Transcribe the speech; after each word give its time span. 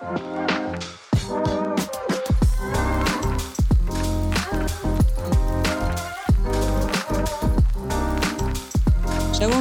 Шалом, 0.00 0.14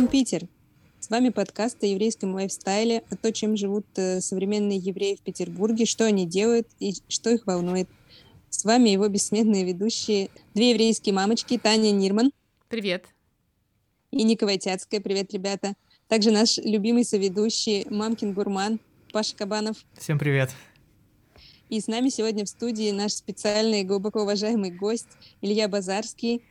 Питер! 0.08 0.48
С 1.00 1.10
вами 1.10 1.30
подкаст 1.30 1.82
о 1.82 1.88
еврейском 1.88 2.36
лайфстайле, 2.36 3.02
о 3.10 3.16
том, 3.16 3.34
чем 3.34 3.58
живут 3.58 3.88
э, 3.96 4.22
современные 4.22 4.78
евреи 4.78 5.16
в 5.16 5.22
Петербурге, 5.22 5.86
что 5.86 6.06
они 6.06 6.28
делают 6.28 6.68
и 6.78 6.94
что 7.08 7.32
их 7.32 7.48
волнует. 7.48 7.90
С 8.52 8.64
вами 8.64 8.90
его 8.90 9.08
бессменные 9.08 9.64
ведущие, 9.64 10.30
две 10.54 10.70
еврейские 10.70 11.16
мамочки, 11.16 11.58
Таня 11.58 11.90
Нирман. 11.90 12.32
Привет. 12.70 13.06
И 14.12 14.24
Ника 14.24 14.46
Войтяцкая. 14.46 15.02
Привет, 15.02 15.34
ребята. 15.34 15.74
Также 16.08 16.30
наш 16.30 16.60
любимый 16.60 17.06
соведущий 17.06 17.88
Мамкин 17.90 18.34
Гурман 18.34 18.80
Паша 19.18 19.36
Кабанов. 19.36 19.78
Всем 19.98 20.20
привет. 20.20 20.52
И 21.70 21.82
с 21.82 21.88
нами 21.88 22.10
сегодня 22.10 22.46
в 22.46 22.50
студии 22.50 22.92
наш 22.92 23.14
специальный, 23.14 23.84
глубоко 23.84 24.22
уважаемый 24.22 24.70
гость 24.70 25.08
Илья 25.42 25.68
Базарский. 25.68 26.44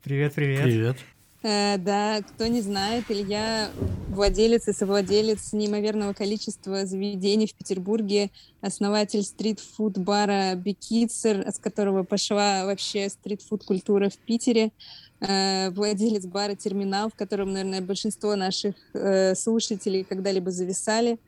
Привет, 0.00 0.32
привет. 0.32 0.62
Привет. 0.62 0.96
Э, 1.42 1.76
да, 1.76 2.22
кто 2.22 2.46
не 2.46 2.60
знает, 2.60 3.06
Илья 3.08 3.68
владелец 4.10 4.68
и 4.68 4.72
совладелец 4.72 5.52
неимоверного 5.52 6.12
количества 6.12 6.86
заведений 6.86 7.48
в 7.48 7.54
Петербурге, 7.54 8.30
основатель 8.60 9.24
стрит-фуд-бара 9.24 10.54
Бикицер, 10.54 11.48
с 11.50 11.58
которого 11.58 12.04
пошла 12.04 12.64
вообще 12.64 13.08
стрит-фуд-культура 13.08 14.08
в 14.08 14.18
Питере, 14.18 14.70
владелец 15.26 16.26
бара 16.26 16.54
«Терминал», 16.54 17.08
в 17.08 17.14
котором, 17.14 17.52
наверное, 17.52 17.80
большинство 17.80 18.36
наших 18.36 18.74
э, 18.92 19.34
слушателей 19.34 20.04
когда-либо 20.04 20.50
зависали. 20.50 21.18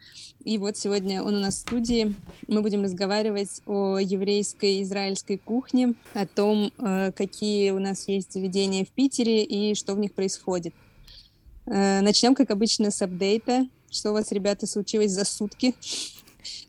И 0.44 0.58
вот 0.58 0.76
сегодня 0.76 1.22
он 1.22 1.36
у 1.36 1.40
нас 1.40 1.56
в 1.56 1.58
студии. 1.60 2.14
Мы 2.46 2.62
будем 2.62 2.82
разговаривать 2.82 3.62
о 3.66 3.98
еврейской 3.98 4.82
израильской 4.82 5.38
кухне, 5.38 5.94
о 6.14 6.26
том, 6.26 6.72
э, 6.78 7.12
какие 7.12 7.70
у 7.70 7.78
нас 7.78 8.06
есть 8.06 8.32
заведения 8.32 8.84
в 8.84 8.88
Питере 8.88 9.42
и 9.44 9.74
что 9.74 9.94
в 9.94 9.98
них 9.98 10.12
происходит. 10.12 10.74
Э, 11.66 12.00
начнем, 12.00 12.34
как 12.34 12.50
обычно, 12.50 12.90
с 12.90 13.02
апдейта. 13.02 13.66
Что 13.90 14.10
у 14.10 14.12
вас, 14.12 14.30
ребята, 14.30 14.66
случилось 14.66 15.12
за 15.12 15.24
сутки? 15.24 15.74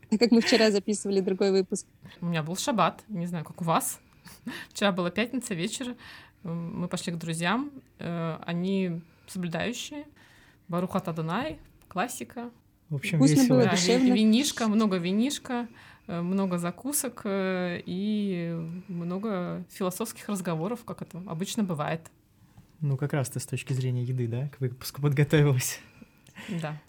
Так 0.10 0.20
как 0.20 0.32
мы 0.32 0.42
вчера 0.42 0.72
записывали 0.72 1.20
другой 1.20 1.52
выпуск. 1.52 1.86
У 2.22 2.26
меня 2.26 2.42
был 2.42 2.56
шаббат, 2.56 3.04
не 3.10 3.28
знаю, 3.28 3.46
как 3.46 3.62
у 3.62 3.64
вас. 3.64 4.00
Вчера 4.70 4.92
была 4.92 5.12
пятница, 5.12 5.54
вечер. 5.54 5.96
Мы 6.44 6.88
пошли 6.88 7.12
к 7.14 7.18
друзьям. 7.18 7.72
Э, 8.00 8.38
они 8.46 9.02
соблюдающие. 9.28 10.06
Барухат 10.68 11.08
Адонай, 11.08 11.60
классика. 11.88 12.50
В 12.90 12.96
общем, 12.96 13.18
Вкусно 13.18 13.34
весело. 13.42 13.48
было, 13.56 13.64
Да, 13.66 13.72
душевно. 13.72 14.14
винишка, 14.14 14.68
много 14.68 14.98
винишка, 14.98 15.68
э, 16.08 16.22
много 16.22 16.58
закусок 16.58 17.22
э, 17.26 17.82
и 17.86 18.56
много 18.88 19.66
философских 19.72 20.30
разговоров, 20.30 20.84
как 20.86 21.02
это 21.02 21.22
обычно 21.28 21.64
бывает. 21.64 22.10
Ну, 22.80 22.96
как 22.96 23.14
раз 23.14 23.30
ты 23.30 23.40
с 23.40 23.46
точки 23.46 23.74
зрения 23.74 24.04
еды, 24.04 24.28
да, 24.28 24.50
к 24.50 24.60
выпуску 24.62 25.02
подготовилась. 25.02 25.80
Да. 26.62 26.80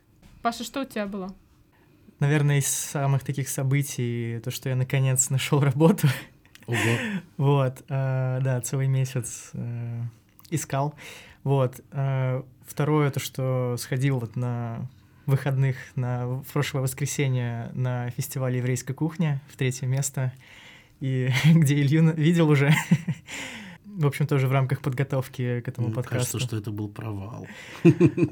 Паша, 0.42 0.62
что 0.62 0.82
у 0.82 0.84
тебя 0.84 1.06
было? 1.06 1.34
Наверное, 2.20 2.58
из 2.58 2.66
самых 2.66 3.24
таких 3.24 3.48
событий 3.48 4.40
то, 4.44 4.50
что 4.50 4.68
я 4.68 4.76
наконец 4.76 5.30
нашел 5.30 5.60
работу. 5.60 6.06
Ого. 6.68 6.98
Вот, 7.38 7.82
э, 7.88 8.38
да, 8.42 8.60
целый 8.60 8.86
месяц 8.86 9.50
э, 9.54 10.02
искал. 10.50 10.94
Вот. 11.44 11.80
э, 11.92 12.42
Второе, 12.66 13.10
то, 13.10 13.18
что 13.20 13.76
сходил 13.78 14.18
вот 14.18 14.36
на 14.36 14.86
выходных 15.24 15.76
на 15.94 16.26
в 16.26 16.44
прошлое 16.52 16.82
воскресенье 16.82 17.70
на 17.72 18.10
фестиваль 18.10 18.56
еврейской 18.56 18.92
кухни 18.92 19.40
в 19.50 19.56
третье 19.56 19.86
место, 19.86 20.32
и 21.00 21.30
где 21.54 21.80
Илью 21.80 22.12
видел 22.14 22.48
уже. 22.50 22.72
В 23.84 24.06
общем, 24.06 24.26
тоже 24.26 24.46
в 24.46 24.52
рамках 24.52 24.80
подготовки 24.80 25.60
к 25.60 25.68
этому 25.68 25.88
Мне 25.88 25.96
подкасту. 25.96 26.38
кажется, 26.38 26.38
что 26.38 26.56
это 26.56 26.70
был 26.70 26.88
провал. 26.88 27.46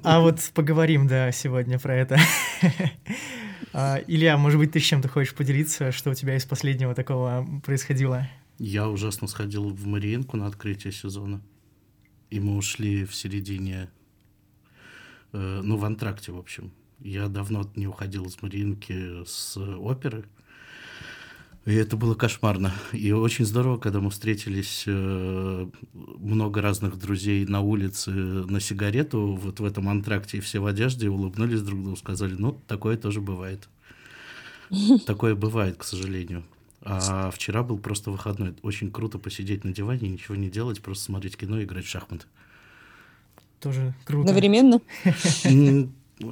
А 0.04 0.20
вот 0.20 0.38
поговорим, 0.54 1.08
да, 1.08 1.32
сегодня 1.32 1.78
про 1.78 1.94
это. 1.96 2.18
А, 3.72 3.98
Илья, 4.06 4.36
может 4.36 4.58
быть, 4.58 4.72
ты 4.72 4.80
с 4.80 4.82
чем-то 4.82 5.08
хочешь 5.08 5.34
поделиться, 5.34 5.92
что 5.92 6.10
у 6.10 6.14
тебя 6.14 6.36
из 6.36 6.44
последнего 6.44 6.94
такого 6.94 7.46
происходило? 7.64 8.28
Я 8.58 8.88
ужасно 8.88 9.26
сходил 9.26 9.68
в 9.68 9.86
Мариинку 9.86 10.36
на 10.36 10.46
открытие 10.46 10.92
сезона. 10.92 11.42
И 12.30 12.40
мы 12.40 12.56
ушли 12.56 13.04
в 13.04 13.14
середине... 13.14 13.90
э, 15.32 15.60
ну, 15.62 15.76
в 15.76 15.84
антракте, 15.84 16.32
в 16.32 16.38
общем. 16.38 16.72
Я 17.00 17.28
давно 17.28 17.70
не 17.76 17.86
уходил 17.86 18.24
из 18.26 18.40
Мариинки 18.42 19.24
с 19.24 19.56
оперы. 19.58 20.24
И 21.66 21.74
это 21.74 21.96
было 21.96 22.14
кошмарно. 22.14 22.72
И 22.92 23.10
очень 23.10 23.44
здорово, 23.44 23.76
когда 23.76 23.98
мы 24.00 24.10
встретились 24.10 24.84
э, 24.86 25.66
много 25.92 26.62
разных 26.62 26.96
друзей 26.96 27.44
на 27.44 27.60
улице 27.60 28.10
на 28.10 28.60
сигарету, 28.60 29.34
вот 29.34 29.58
в 29.58 29.64
этом 29.64 29.88
антракте, 29.88 30.38
и 30.38 30.40
все 30.40 30.60
в 30.60 30.66
одежде, 30.66 31.08
улыбнулись 31.08 31.62
друг 31.62 31.82
другу, 31.82 31.96
сказали, 31.96 32.36
ну, 32.38 32.52
такое 32.68 32.96
тоже 32.96 33.20
бывает. 33.20 33.68
Такое 35.06 35.34
бывает, 35.34 35.76
к 35.76 35.82
сожалению. 35.82 36.44
А 36.82 37.32
вчера 37.32 37.64
был 37.64 37.78
просто 37.78 38.12
выходной. 38.12 38.54
Очень 38.62 38.92
круто 38.92 39.18
посидеть 39.18 39.64
на 39.64 39.72
диване, 39.72 40.08
ничего 40.08 40.36
не 40.36 40.48
делать, 40.48 40.80
просто 40.80 41.04
смотреть 41.06 41.36
кино 41.36 41.58
и 41.58 41.64
играть 41.64 41.84
в 41.84 41.88
шахматы. 41.88 42.26
Тоже 43.58 43.92
круто. 44.04 44.28
Одновременно? 44.28 44.80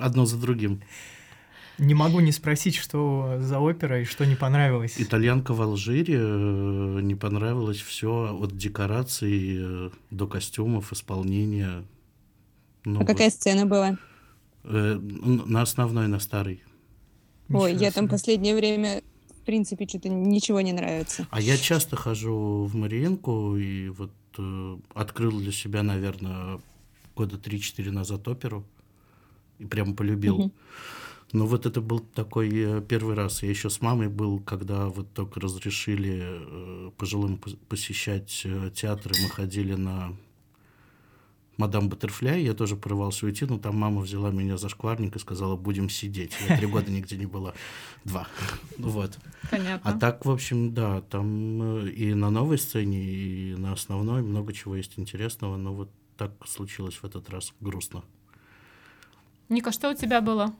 Одно 0.00 0.26
за 0.26 0.36
другим. 0.36 0.80
Не 1.78 1.94
могу 1.94 2.20
не 2.20 2.30
спросить, 2.32 2.76
что 2.76 3.38
за 3.40 3.58
опера 3.58 4.00
и 4.00 4.04
что 4.04 4.24
не 4.24 4.36
понравилось. 4.36 4.94
Итальянка 4.98 5.54
в 5.54 5.62
Алжире 5.62 6.18
э, 6.18 7.00
не 7.02 7.14
понравилось 7.14 7.80
все 7.80 8.36
от 8.40 8.56
декораций 8.56 9.56
э, 9.58 9.90
до 10.10 10.26
костюмов, 10.28 10.92
исполнения. 10.92 11.84
Ну, 12.84 13.00
А 13.00 13.04
какая 13.04 13.30
сцена 13.30 13.66
была? 13.66 13.98
вот, 14.62 14.72
э, 14.72 14.94
на 15.46 15.62
основной, 15.62 16.06
на 16.06 16.20
старый. 16.20 16.62
Ой, 17.48 17.72
Ничего 17.72 17.84
я 17.84 17.90
там 17.90 18.08
последнее 18.08 18.54
время, 18.54 19.02
в 19.42 19.44
принципе, 19.44 19.86
что-то 19.86 20.08
ничего 20.08 20.60
не 20.60 20.72
нравится. 20.72 21.26
А 21.30 21.40
я 21.40 21.56
часто 21.56 21.96
хожу 21.96 22.64
в 22.64 22.74
Мариинку 22.74 23.56
и 23.56 23.88
вот 23.88 24.12
э, 24.38 24.76
открыл 24.94 25.38
для 25.40 25.52
себя, 25.52 25.82
наверное, 25.82 26.60
года 27.16 27.36
3-4 27.36 27.90
назад 27.90 28.26
оперу 28.28 28.64
и 29.58 29.66
прям 29.66 29.94
полюбил. 29.94 30.38
Мгм. 30.38 30.52
Но 31.34 31.46
вот 31.46 31.66
это 31.66 31.80
был 31.80 31.98
такой 31.98 32.48
э, 32.54 32.80
первый 32.80 33.16
раз. 33.16 33.42
Я 33.42 33.50
еще 33.50 33.68
с 33.68 33.80
мамой 33.80 34.08
был, 34.08 34.38
когда 34.38 34.86
вот 34.86 35.12
только 35.14 35.40
разрешили 35.40 36.20
э, 36.22 36.90
пожилым 36.96 37.40
пос- 37.44 37.58
посещать 37.68 38.42
э, 38.44 38.70
театры. 38.72 39.16
Мы 39.20 39.28
ходили 39.28 39.74
на 39.74 40.16
Мадам 41.56 41.88
Баттерфляй. 41.88 42.44
Я 42.44 42.54
тоже 42.54 42.76
порывался 42.76 43.26
уйти, 43.26 43.46
но 43.46 43.58
там 43.58 43.76
мама 43.76 44.02
взяла 44.02 44.30
меня 44.30 44.56
за 44.58 44.68
шкварник 44.68 45.16
и 45.16 45.18
сказала, 45.18 45.56
будем 45.56 45.90
сидеть. 45.90 46.36
Я 46.48 46.56
три 46.56 46.68
года 46.68 46.92
нигде 46.92 47.16
не 47.16 47.26
была. 47.26 47.52
Два. 48.04 48.28
Вот. 48.78 49.18
Понятно. 49.50 49.90
А 49.90 49.98
так, 49.98 50.24
в 50.24 50.30
общем, 50.30 50.72
да, 50.72 51.00
там 51.00 51.84
и 51.88 52.14
на 52.14 52.30
новой 52.30 52.58
сцене, 52.58 53.02
и 53.02 53.56
на 53.56 53.72
основной 53.72 54.22
много 54.22 54.52
чего 54.52 54.76
есть 54.76 55.00
интересного, 55.00 55.56
но 55.56 55.74
вот 55.74 55.90
так 56.16 56.30
случилось 56.46 56.94
в 56.94 57.04
этот 57.04 57.28
раз 57.28 57.52
грустно. 57.60 58.04
Ника, 59.48 59.72
что 59.72 59.90
у 59.90 59.94
тебя 59.94 60.20
было? 60.20 60.54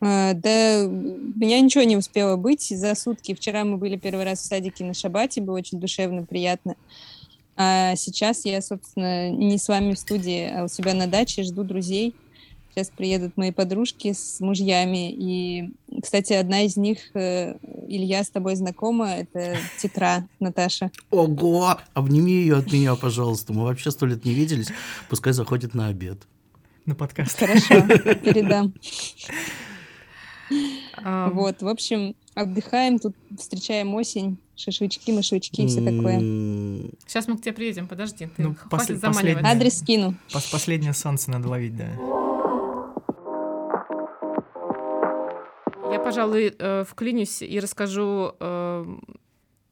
А, 0.00 0.34
да, 0.34 0.84
у 0.84 0.90
меня 1.38 1.60
ничего 1.60 1.84
не 1.84 1.96
успело 1.96 2.36
быть 2.36 2.68
за 2.68 2.94
сутки. 2.94 3.34
Вчера 3.34 3.64
мы 3.64 3.76
были 3.76 3.96
первый 3.96 4.24
раз 4.24 4.40
в 4.40 4.44
садике 4.44 4.84
на 4.84 4.94
шабате, 4.94 5.40
было 5.40 5.56
очень 5.56 5.80
душевно, 5.80 6.24
приятно. 6.24 6.76
А 7.56 7.96
сейчас 7.96 8.44
я, 8.44 8.62
собственно, 8.62 9.30
не 9.30 9.58
с 9.58 9.66
вами 9.66 9.94
в 9.94 9.98
студии, 9.98 10.48
а 10.48 10.64
у 10.64 10.68
себя 10.68 10.94
на 10.94 11.08
даче, 11.08 11.42
жду 11.42 11.64
друзей. 11.64 12.14
Сейчас 12.72 12.90
приедут 12.96 13.36
мои 13.36 13.50
подружки 13.50 14.12
с 14.12 14.38
мужьями. 14.38 15.10
И, 15.10 15.70
кстати, 16.00 16.34
одна 16.34 16.62
из 16.62 16.76
них, 16.76 16.98
э, 17.14 17.56
Илья, 17.88 18.22
с 18.22 18.30
тобой 18.30 18.54
знакома, 18.54 19.08
это 19.08 19.56
Тетра 19.82 20.28
Наташа. 20.38 20.92
Ого! 21.10 21.78
Обними 21.94 22.30
ее 22.30 22.58
от 22.58 22.70
меня, 22.72 22.94
пожалуйста. 22.94 23.52
Мы 23.52 23.64
вообще 23.64 23.90
сто 23.90 24.06
лет 24.06 24.24
не 24.24 24.32
виделись. 24.32 24.68
Пускай 25.08 25.32
заходит 25.32 25.74
на 25.74 25.88
обед. 25.88 26.18
На 26.86 26.94
подкаст. 26.94 27.36
Хорошо, 27.36 27.80
передам. 28.22 28.72
Вот, 31.32 31.62
в 31.62 31.68
общем, 31.68 32.14
отдыхаем, 32.34 32.98
тут 32.98 33.14
встречаем 33.38 33.94
осень, 33.94 34.38
шашлычки, 34.56 35.10
машвычки 35.12 35.60
и 35.62 35.66
все 35.66 35.80
такое. 35.84 36.18
Сейчас 37.06 37.28
мы 37.28 37.36
к 37.36 37.42
тебе 37.42 37.52
приедем, 37.52 37.86
подожди. 37.86 38.26
Ты 38.36 38.42
Ну, 38.42 38.54
хватит 38.54 39.00
последний. 39.00 39.42
Адрес 39.48 39.78
скину. 39.80 40.14
Пос- 40.32 40.50
Последнее 40.50 40.92
солнце 40.94 41.30
надо 41.30 41.48
ловить, 41.48 41.76
да. 41.76 41.86
Я, 45.90 46.00
пожалуй, 46.00 46.54
э, 46.58 46.84
вклинюсь 46.86 47.40
и 47.42 47.58
расскажу 47.60 48.32
э, 48.38 48.84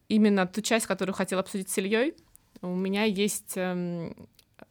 именно 0.08 0.46
ту 0.46 0.62
часть, 0.62 0.87
которую 0.87 1.14
хотела 1.14 1.40
обсудить 1.43 1.69
с 1.69 1.79
Ильей. 1.79 2.14
У 2.62 2.69
меня 2.75 3.05
есть 3.05 3.52
эм, 3.56 4.14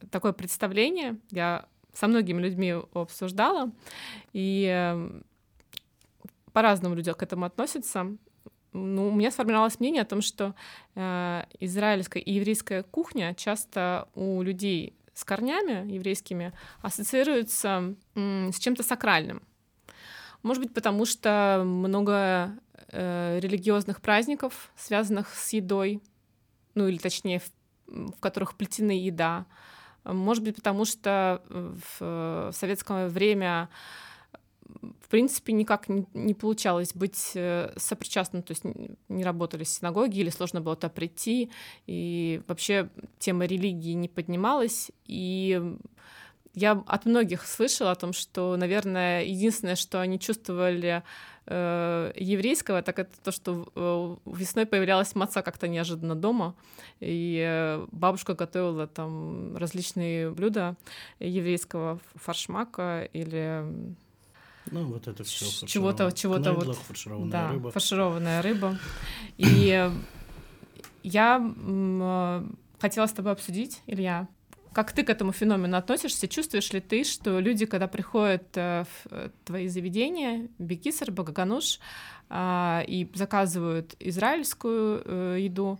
такое 0.09 0.33
представление, 0.33 1.17
я 1.31 1.65
со 1.93 2.07
многими 2.07 2.41
людьми 2.41 2.73
обсуждала, 2.93 3.71
и 4.33 4.65
эм, 4.65 5.23
по-разному 6.55 6.95
люди 6.95 7.11
к 7.11 7.21
этому 7.21 7.45
относятся. 7.45 8.15
Ну, 8.71 9.09
у 9.09 9.11
меня 9.11 9.29
сформировалось 9.29 9.81
мнение 9.81 10.03
о 10.03 10.05
том, 10.05 10.21
что 10.21 10.55
э, 10.95 11.43
израильская 11.59 12.21
и 12.21 12.31
еврейская 12.31 12.83
кухня 12.83 13.35
часто 13.35 14.07
у 14.15 14.41
людей 14.41 14.93
с 15.13 15.25
корнями 15.25 15.91
еврейскими 15.91 16.53
ассоциируется 16.81 17.95
м, 18.15 18.53
с 18.53 18.59
чем-то 18.59 18.83
сакральным. 18.83 19.41
Может 20.43 20.63
быть, 20.63 20.73
потому 20.73 21.05
что 21.05 21.63
много 21.65 22.57
э, 22.87 23.39
религиозных 23.41 23.99
праздников, 23.99 24.71
связанных 24.77 25.35
с 25.35 25.51
едой, 25.51 26.01
ну 26.73 26.87
или 26.87 26.99
точнее, 26.99 27.39
в, 27.39 27.51
в 28.13 28.19
которых 28.21 28.55
плетена 28.55 28.97
еда. 28.97 29.45
Может 30.05 30.41
быть, 30.41 30.55
потому 30.55 30.85
что 30.85 31.41
в, 31.49 31.99
в 31.99 32.51
советское 32.53 33.09
время 33.09 33.67
в 35.05 35.07
принципе, 35.07 35.53
никак 35.53 35.87
не, 35.87 36.33
получалось 36.33 36.95
быть 36.95 37.33
э, 37.35 37.71
сопричастным, 37.77 38.41
то 38.41 38.53
есть 38.53 38.63
не 39.07 39.23
работали 39.23 39.63
синагоги, 39.63 40.19
или 40.19 40.31
сложно 40.31 40.61
было 40.61 40.75
туда 40.75 40.89
прийти, 40.89 41.51
и 41.85 42.41
вообще 42.47 42.89
тема 43.19 43.45
религии 43.45 43.93
не 43.93 44.09
поднималась, 44.09 44.89
и 45.05 45.61
я 46.55 46.83
от 46.87 47.05
многих 47.05 47.45
слышала 47.45 47.91
о 47.91 47.95
том, 47.95 48.13
что, 48.13 48.57
наверное, 48.57 49.23
единственное, 49.23 49.75
что 49.75 50.01
они 50.01 50.19
чувствовали 50.19 51.03
э, 51.45 52.11
еврейского, 52.15 52.81
так 52.81 52.97
это 52.97 53.11
то, 53.23 53.31
что 53.31 53.71
э, 53.75 54.29
весной 54.31 54.65
появлялась 54.65 55.13
маца 55.13 55.43
как-то 55.43 55.67
неожиданно 55.67 56.15
дома, 56.15 56.55
и 56.99 57.45
э, 57.47 57.85
бабушка 57.91 58.33
готовила 58.33 58.87
там 58.87 59.55
различные 59.55 60.31
блюда 60.31 60.77
еврейского 61.19 61.99
фаршмака 62.15 63.03
или 63.13 63.95
ну, 64.71 64.85
вот 64.85 65.07
это 65.07 65.23
все. 65.23 65.65
Чего-то, 65.65 66.11
чего-то 66.11 66.53
вот. 66.53 66.77
Фаршированная 66.77 67.31
да, 67.31 67.51
рыба. 67.51 67.71
фаршированная 67.71 68.41
рыба. 68.41 68.77
И 69.37 69.91
я 71.03 71.53
э, 71.55 72.47
хотела 72.79 73.05
с 73.05 73.13
тобой 73.13 73.33
обсудить, 73.33 73.81
Илья, 73.85 74.27
как 74.73 74.91
ты 74.91 75.03
к 75.03 75.09
этому 75.09 75.31
феномену 75.31 75.77
относишься? 75.77 76.27
Чувствуешь 76.27 76.73
ли 76.73 76.81
ты, 76.81 77.03
что 77.03 77.39
люди, 77.39 77.65
когда 77.65 77.87
приходят 77.87 78.45
э, 78.55 78.83
в 78.83 79.11
э, 79.11 79.29
твои 79.45 79.67
заведения, 79.67 80.49
Бекисер, 80.57 81.11
Багагануш, 81.11 81.79
и 82.33 83.11
заказывают 83.13 83.95
израильскую 83.99 85.39
еду, 85.39 85.79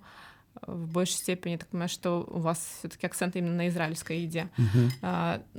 в 0.62 0.94
большей 0.94 1.16
степени, 1.16 1.54
я 1.54 1.58
так 1.58 1.70
понимаю, 1.70 1.90
что 1.90 2.24
у 2.30 2.38
вас 2.38 2.78
все-таки 2.78 3.08
акцент 3.08 3.36
именно 3.36 3.56
на 3.56 3.68
израильской 3.68 4.20
еде. 4.20 4.50
Угу. 4.56 5.08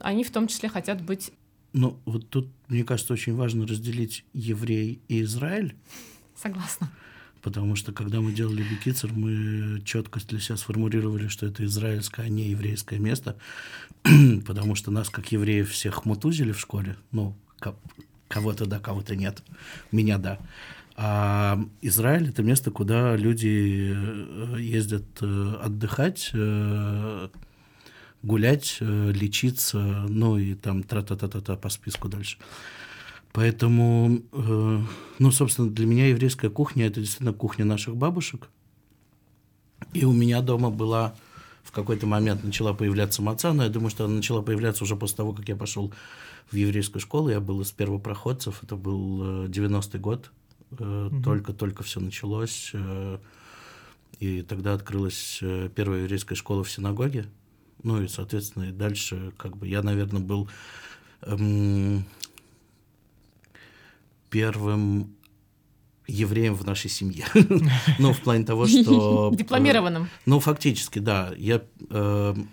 Они 0.00 0.22
в 0.22 0.30
том 0.30 0.46
числе 0.46 0.68
хотят 0.68 1.02
быть 1.02 1.32
ну, 1.76 2.00
вот 2.06 2.30
тут, 2.30 2.48
мне 2.68 2.84
кажется, 2.84 3.12
очень 3.12 3.34
важно 3.34 3.66
разделить 3.66 4.24
еврей 4.32 4.98
и 5.08 5.20
Израиль. 5.22 5.76
Согласна. 6.34 6.90
Потому 7.42 7.76
что, 7.76 7.92
когда 7.92 8.22
мы 8.22 8.32
делали 8.32 8.62
Бекицер, 8.62 9.12
мы 9.12 9.82
четко 9.84 10.18
для 10.26 10.40
себя 10.40 10.56
сформулировали, 10.56 11.28
что 11.28 11.44
это 11.46 11.66
израильское, 11.66 12.22
а 12.22 12.28
не 12.30 12.48
еврейское 12.48 12.98
место. 12.98 13.36
потому 14.46 14.74
что 14.74 14.90
нас, 14.90 15.10
как 15.10 15.30
евреев, 15.32 15.70
всех 15.70 16.06
мутузили 16.06 16.52
в 16.52 16.58
школе. 16.58 16.96
Ну, 17.12 17.36
кого-то 18.28 18.64
да, 18.64 18.80
кого-то 18.80 19.14
нет. 19.14 19.42
Меня 19.92 20.16
да. 20.16 20.38
А 20.96 21.62
Израиль— 21.82 22.28
это 22.30 22.42
место, 22.42 22.70
куда 22.70 23.16
люди 23.16 23.92
э, 23.94 24.56
ездят 24.60 25.04
э, 25.20 25.54
отдыхать, 25.62 26.30
э, 26.32 27.28
гулять, 28.26 28.78
э, 28.80 29.12
лечиться, 29.12 29.78
ну 30.08 30.36
и 30.36 30.54
там 30.54 30.82
тра-та-та-та-та 30.82 31.56
по 31.56 31.68
списку 31.68 32.08
дальше. 32.08 32.38
Поэтому, 33.32 34.20
э, 34.32 34.80
ну, 35.18 35.30
собственно, 35.30 35.70
для 35.70 35.86
меня 35.86 36.08
еврейская 36.08 36.50
кухня– 36.50 36.86
это 36.88 37.00
действительно 37.00 37.32
кухня 37.32 37.64
наших 37.64 37.96
бабушек. 37.96 38.48
И 39.92 40.04
у 40.04 40.12
меня 40.12 40.40
дома 40.40 40.70
была 40.70 41.14
в 41.62 41.70
какой-то 41.70 42.06
момент 42.06 42.42
начала 42.42 42.72
появляться 42.72 43.22
маца, 43.22 43.52
но 43.52 43.62
я 43.62 43.68
думаю, 43.68 43.90
что 43.90 44.04
она 44.04 44.14
начала 44.14 44.42
появляться 44.42 44.82
уже 44.82 44.96
после 44.96 45.18
того, 45.18 45.32
как 45.32 45.48
я 45.48 45.56
пошел 45.56 45.92
в 46.50 46.56
еврейскую 46.56 47.00
школу. 47.00 47.28
Я 47.28 47.40
был 47.40 47.60
из 47.60 47.70
первопроходцев, 47.70 48.62
это 48.64 48.74
был 48.74 49.46
90-й 49.46 49.98
э, 49.98 50.00
год, 50.00 50.30
mm-hmm. 50.72 51.22
только-только 51.22 51.84
все 51.84 52.00
началось. 52.00 52.72
И 54.18 54.42
тогда 54.42 54.72
открылась 54.72 55.40
первая 55.74 56.02
еврейская 56.02 56.34
школа 56.34 56.64
в 56.64 56.70
синагоге. 56.70 57.26
Ну 57.86 58.02
и, 58.02 58.08
соответственно, 58.08 58.64
и 58.64 58.72
дальше, 58.72 59.32
как 59.36 59.56
бы, 59.56 59.68
я, 59.68 59.80
наверное, 59.80 60.20
был 60.20 60.48
эм, 61.22 62.04
первым 64.28 65.14
евреем 66.08 66.56
в 66.56 66.66
нашей 66.66 66.90
семье. 66.90 67.26
ну, 68.00 68.12
в 68.12 68.20
плане 68.22 68.44
того, 68.44 68.66
что... 68.66 69.30
Э, 69.32 69.36
Дипломированным. 69.36 70.08
Ну, 70.26 70.40
фактически, 70.40 70.98
да. 70.98 71.32
Я 71.36 71.62
эм, 71.90 72.48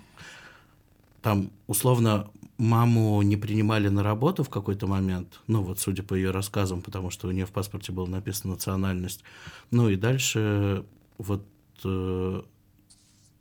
там, 1.20 1.50
условно, 1.66 2.30
маму 2.56 3.20
не 3.22 3.36
принимали 3.36 3.88
на 3.88 4.04
работу 4.04 4.44
в 4.44 4.48
какой-то 4.50 4.86
момент, 4.86 5.40
ну 5.48 5.62
вот 5.62 5.80
судя 5.80 6.04
по 6.04 6.14
ее 6.14 6.30
рассказам, 6.30 6.80
потому 6.80 7.10
что 7.10 7.26
у 7.26 7.32
нее 7.32 7.44
в 7.44 7.50
паспорте 7.50 7.90
было 7.90 8.06
написано 8.06 8.52
национальность. 8.52 9.24
Ну 9.72 9.88
и 9.88 9.96
дальше 9.96 10.84
вот 11.18 11.44
э, 11.82 12.42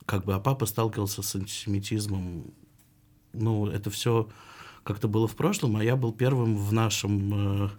как 0.05 0.25
бы, 0.25 0.33
а 0.33 0.39
папа 0.39 0.65
сталкивался 0.65 1.21
с 1.21 1.35
антисемитизмом. 1.35 2.53
Ну, 3.33 3.67
это 3.67 3.89
все 3.89 4.29
как-то 4.83 5.07
было 5.07 5.27
в 5.27 5.35
прошлом, 5.35 5.77
а 5.77 5.83
я 5.83 5.95
был 5.95 6.11
первым 6.11 6.57
в 6.57 6.73
нашем 6.73 7.65
э, 7.65 7.69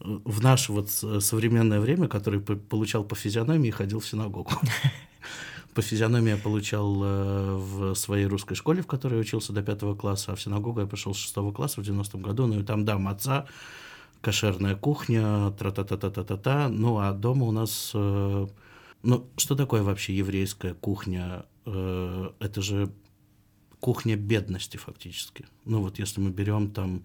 в 0.00 0.42
наше 0.42 0.72
вот 0.72 0.90
современное 0.90 1.80
время, 1.80 2.08
который 2.08 2.40
получал 2.40 3.04
по 3.04 3.14
физиономии 3.14 3.68
и 3.68 3.72
ходил 3.72 4.00
в 4.00 4.06
синагогу. 4.06 4.50
По 5.74 5.82
физиономии 5.82 6.30
я 6.30 6.36
получал 6.36 7.02
э, 7.02 7.56
в 7.56 7.94
своей 7.96 8.26
русской 8.26 8.54
школе, 8.54 8.82
в 8.82 8.86
которой 8.86 9.14
я 9.14 9.20
учился 9.20 9.52
до 9.52 9.60
пятого 9.60 9.96
класса, 9.96 10.32
а 10.32 10.36
в 10.36 10.40
синагогу 10.40 10.80
я 10.80 10.86
пошел 10.86 11.14
с 11.14 11.18
шестого 11.18 11.52
класса 11.52 11.82
в 11.82 11.84
90-м 11.84 12.22
году. 12.22 12.46
Ну 12.46 12.60
и 12.60 12.62
там, 12.62 12.84
да, 12.84 12.96
маца, 12.96 13.46
кошерная 14.20 14.76
кухня, 14.76 15.50
тра-та-та-та-та-та-та. 15.58 16.68
Ну 16.68 16.98
а 16.98 17.12
дома 17.12 17.46
у 17.46 17.50
нас 17.50 17.90
э, 17.92 18.46
ну, 19.04 19.30
что 19.36 19.54
такое 19.54 19.82
вообще 19.82 20.16
еврейская 20.16 20.74
кухня? 20.74 21.44
Э, 21.66 22.30
это 22.40 22.62
же 22.62 22.90
кухня 23.78 24.16
бедности 24.16 24.78
фактически. 24.78 25.44
Ну 25.66 25.82
вот 25.82 25.98
если 25.98 26.20
мы 26.20 26.30
берем 26.30 26.70
там 26.70 27.04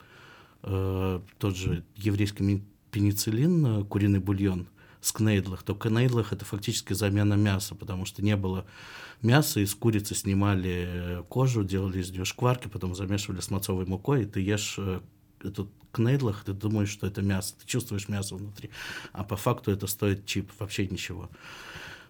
э, 0.63 1.19
тот 1.37 1.55
же 1.57 1.83
еврейский 1.97 2.63
пенициллин, 2.91 3.65
э, 3.65 3.83
куриный 3.83 4.19
бульон 4.19 4.67
с 5.01 5.11
кнейдлах, 5.11 5.63
то 5.63 5.75
кнейдлах 5.75 6.31
это 6.31 6.45
фактически 6.45 6.93
замена 6.93 7.33
мяса, 7.33 7.75
потому 7.75 8.05
что 8.05 8.21
не 8.21 8.37
было 8.37 8.65
мяса, 9.21 9.59
из 9.59 9.75
курицы 9.75 10.15
снимали 10.15 11.23
кожу, 11.27 11.65
делали 11.65 11.99
из 11.99 12.11
нее 12.11 12.25
шкварки, 12.25 12.69
потом 12.69 12.95
замешивали 12.95 13.41
с 13.41 13.51
мацовой 13.51 13.85
мукой, 13.85 14.23
и 14.23 14.25
ты 14.25 14.39
ешь 14.39 14.79
этот 15.41 15.69
кнейдлах, 15.91 16.43
ты 16.43 16.53
думаешь, 16.53 16.89
что 16.89 17.07
это 17.07 17.21
мясо, 17.21 17.55
ты 17.59 17.65
чувствуешь 17.65 18.09
мясо 18.09 18.35
внутри, 18.35 18.69
а 19.11 19.23
по 19.23 19.35
факту 19.35 19.71
это 19.71 19.87
стоит 19.87 20.25
чип, 20.25 20.51
вообще 20.59 20.87
ничего. 20.87 21.29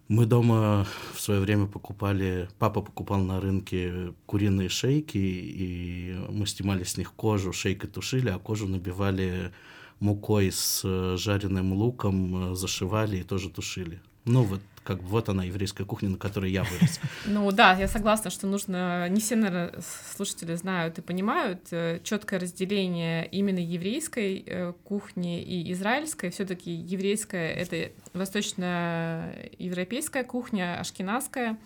Мы 0.09 0.25
дома 0.25 0.87
в 1.13 1.21
свое 1.21 1.39
время 1.39 1.67
покупали, 1.67 2.49
папа 2.57 2.81
покупал 2.81 3.19
на 3.19 3.39
рынке 3.39 4.15
куриные 4.25 4.67
шейки, 4.67 5.19
и 5.19 6.15
мы 6.29 6.47
снимали 6.47 6.83
с 6.83 6.97
них 6.97 7.13
кожу, 7.13 7.53
шейкой 7.53 7.91
тушили, 7.91 8.29
а 8.29 8.39
кожу 8.39 8.67
набивали 8.67 9.51
мукой 9.99 10.51
с 10.51 10.81
жареным 11.15 11.73
луком, 11.73 12.53
э, 12.53 12.55
зашивали 12.55 13.17
и 13.17 13.23
тоже 13.23 13.51
тушили. 13.51 14.01
Ну 14.25 14.41
вот 14.41 14.61
как 14.89 15.01
бы 15.03 15.09
вот 15.09 15.29
она, 15.29 15.43
еврейская 15.43 15.85
кухня, 15.85 16.09
на 16.09 16.17
которой 16.17 16.51
я 16.51 16.63
вырос. 16.63 16.99
Ну 17.27 17.51
да, 17.51 17.73
я 17.73 17.87
согласна, 17.87 18.31
что 18.31 18.47
нужно, 18.47 19.07
не 19.09 19.19
все, 19.19 19.35
наверное, 19.35 19.71
слушатели 20.15 20.55
знают 20.55 20.97
и 20.97 21.01
понимают, 21.01 21.67
э, 21.69 21.99
четкое 22.03 22.39
разделение 22.39 23.27
именно 23.27 23.59
еврейской 23.59 24.43
э, 24.43 24.73
кухни 24.83 25.43
и 25.43 25.71
израильской. 25.73 26.31
все 26.31 26.43
таки 26.43 26.71
еврейская— 26.71 27.53
это 27.61 27.91
восточноевропейская 28.13 30.23
кухня, 30.23 30.79
ашкенадская. 30.79 31.59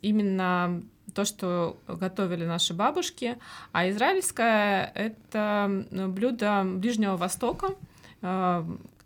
Именно 0.00 0.82
то, 1.14 1.26
что 1.26 1.76
готовили 1.86 2.46
наши 2.46 2.72
бабушки, 2.72 3.36
а 3.72 3.90
израильская— 3.90 4.90
это 4.94 5.84
блюдо 5.90 6.64
Ближнего 6.64 7.18
Востока, 7.18 7.74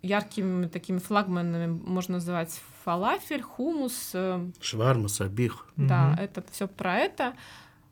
яркими 0.02 0.66
такими 0.66 0.98
флагманами 0.98 1.66
можно 1.66 2.14
называть 2.14 2.60
фалафель, 2.84 3.42
хумус. 3.42 4.10
Э, 4.14 4.46
Шварма, 4.60 5.08
сабих. 5.08 5.66
Да, 5.76 6.14
mm-hmm. 6.14 6.22
это 6.22 6.44
все 6.50 6.68
про 6.68 6.96
это. 6.98 7.34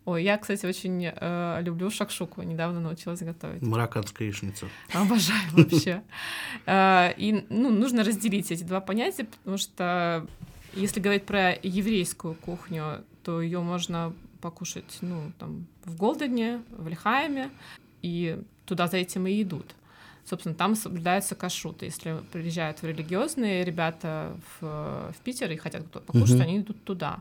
Ой, 0.04 0.24
я, 0.24 0.38
кстати, 0.38 0.64
очень 0.64 1.04
э, 1.04 1.58
люблю 1.60 1.90
шакшуку, 1.90 2.40
недавно 2.42 2.80
научилась 2.80 3.20
готовить. 3.20 3.60
Марокканская 3.60 4.28
яичница. 4.28 4.66
Обожаю 4.94 5.42
вообще. 5.52 6.02
Э, 6.64 7.12
и 7.16 7.44
ну, 7.50 7.70
нужно 7.70 8.04
разделить 8.04 8.50
эти 8.50 8.62
два 8.62 8.80
понятия, 8.80 9.24
потому 9.24 9.58
что 9.58 10.26
если 10.72 11.00
говорить 11.00 11.26
про 11.26 11.52
еврейскую 11.62 12.34
кухню, 12.34 13.04
то 13.22 13.42
ее 13.42 13.60
можно 13.60 14.14
покушать 14.40 14.98
ну, 15.02 15.32
там, 15.38 15.66
в 15.84 15.96
Голдене, 15.96 16.62
в 16.70 16.88
Лихайме, 16.88 17.50
и 18.00 18.40
туда 18.64 18.86
за 18.86 18.96
этим 18.98 19.26
и 19.26 19.42
идут. 19.42 19.74
Собственно, 20.28 20.54
там 20.54 20.74
соблюдается 20.74 21.34
кашрут. 21.34 21.82
Если 21.82 22.18
приезжают 22.32 22.82
религиозные 22.82 23.64
ребята 23.64 24.36
в, 24.60 25.12
в 25.12 25.16
Питер 25.24 25.50
и 25.50 25.56
хотят 25.56 25.90
покушать, 25.90 26.36
угу. 26.36 26.42
они 26.42 26.58
идут 26.60 26.84
туда. 26.84 27.20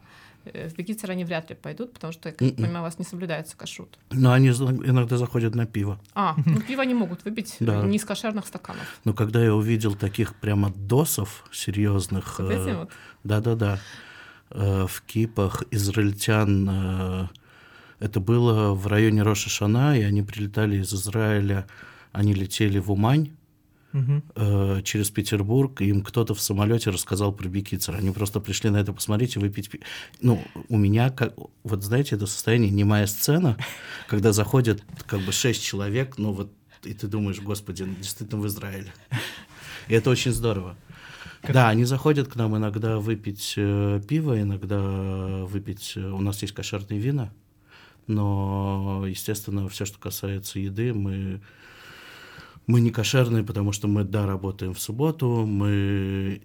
Э, 0.54 0.70
в 0.70 0.76
Бекицер 0.76 1.12
они 1.12 1.26
вряд 1.26 1.50
ли 1.50 1.56
пойдут, 1.56 1.94
потому 1.94 2.14
что, 2.14 2.32
как 2.32 2.42
я 2.42 2.54
понимаю, 2.54 2.80
у 2.80 2.84
вас 2.84 3.00
не 3.00 3.06
соблюдается 3.06 3.56
кашрут. 3.58 3.98
Но 4.12 4.32
они 4.32 4.50
иногда 4.50 5.18
заходят 5.18 5.56
на 5.56 5.66
пиво. 5.66 6.00
А, 6.14 6.36
ну 6.46 6.60
пиво 6.62 6.82
не 6.82 6.94
могут 6.94 7.24
выпить 7.26 7.58
да. 7.60 7.84
не 7.84 7.98
из 7.98 8.06
кошерных 8.06 8.46
стаканов. 8.48 9.00
Но 9.06 9.14
когда 9.14 9.44
я 9.44 9.54
увидел 9.54 9.96
таких 9.96 10.36
прямо 10.36 10.72
досов 10.72 11.46
серьезных, 11.52 12.40
вот. 12.40 12.90
да-да-да, 13.24 13.80
э, 14.52 14.86
в 14.88 15.02
кипах 15.02 15.64
израильтян, 15.72 16.70
э, 16.70 17.28
это 18.00 18.20
было 18.20 18.74
в 18.74 18.88
районе 18.88 19.24
Роша 19.24 19.50
Шана, 19.50 19.98
и 19.98 20.04
они 20.04 20.22
прилетали 20.22 20.78
из 20.78 20.94
Израиля, 20.94 21.68
они 22.18 22.34
летели 22.34 22.80
в 22.80 22.92
Умань, 22.92 23.30
э, 23.94 24.82
через 24.84 25.12
Петербург, 25.12 25.82
им 25.82 26.02
кто-то 26.02 26.34
в 26.34 26.42
самолете 26.42 26.90
рассказал 26.90 27.32
про 27.32 27.48
Бикицер. 27.48 27.96
Они 27.96 28.12
просто 28.12 28.40
пришли 28.40 28.72
на 28.72 28.78
это 28.78 28.92
посмотреть 28.92 29.36
и 29.36 29.40
выпить. 29.40 29.70
Ну, 30.22 30.44
у 30.68 30.78
меня, 30.78 31.12
как, 31.12 31.36
вот 31.64 31.84
знаете, 31.84 32.16
это 32.16 32.26
состояние 32.26 32.72
немая 32.72 33.06
сцена, 33.06 33.56
когда 34.08 34.34
заходят 34.34 34.84
как 35.06 35.22
бы 35.22 35.32
шесть 35.32 35.64
человек, 35.64 36.18
ну 36.18 36.32
вот, 36.32 36.52
и 36.84 36.94
ты 36.94 37.08
думаешь, 37.08 37.40
господи, 37.40 37.84
ну, 37.84 37.94
действительно 37.96 38.42
в 38.42 38.48
Израиле. 38.48 38.92
И 39.88 39.94
это 39.94 40.10
очень 40.10 40.32
здорово. 40.32 40.76
Как... 41.42 41.54
Да, 41.54 41.70
они 41.70 41.86
заходят 41.86 42.28
к 42.28 42.36
нам 42.36 42.58
иногда 42.58 42.98
выпить 42.98 43.54
э, 43.58 44.02
пиво, 44.08 44.42
иногда 44.42 44.80
выпить... 45.46 45.94
Э, 45.96 46.10
у 46.10 46.22
нас 46.22 46.42
есть 46.42 46.54
кошерные 46.56 47.00
вина, 47.00 47.32
но, 48.08 49.06
естественно, 49.08 49.70
все, 49.70 49.86
что 49.86 50.00
касается 50.00 50.60
еды, 50.60 50.94
мы 50.94 51.42
мы 52.68 52.82
не 52.82 52.92
кошерные, 52.92 53.44
потому 53.44 53.72
что 53.72 53.88
мы, 53.88 54.04
да, 54.04 54.26
работаем 54.26 54.74
в 54.74 54.80
субботу, 54.80 55.46
мы 55.46 56.42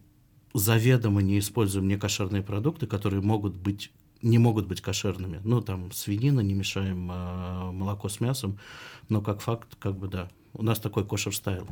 заведомо 0.54 1.20
не 1.20 1.38
используем 1.38 1.88
некошерные 1.88 2.42
продукты, 2.42 2.86
которые 2.86 3.22
могут 3.22 3.56
быть 3.56 3.90
не 4.22 4.38
могут 4.38 4.68
быть 4.68 4.80
кошерными. 4.80 5.40
Ну, 5.42 5.60
там, 5.60 5.90
свинина, 5.90 6.40
не 6.40 6.54
мешаем 6.54 7.10
э, 7.10 7.72
молоко 7.72 8.08
с 8.08 8.20
мясом, 8.20 8.56
но 9.08 9.20
как 9.20 9.40
факт, 9.40 9.74
как 9.80 9.96
бы, 9.96 10.06
да. 10.06 10.28
У 10.54 10.62
нас 10.62 10.78
такой 10.78 11.04
кошер-стайл. 11.04 11.66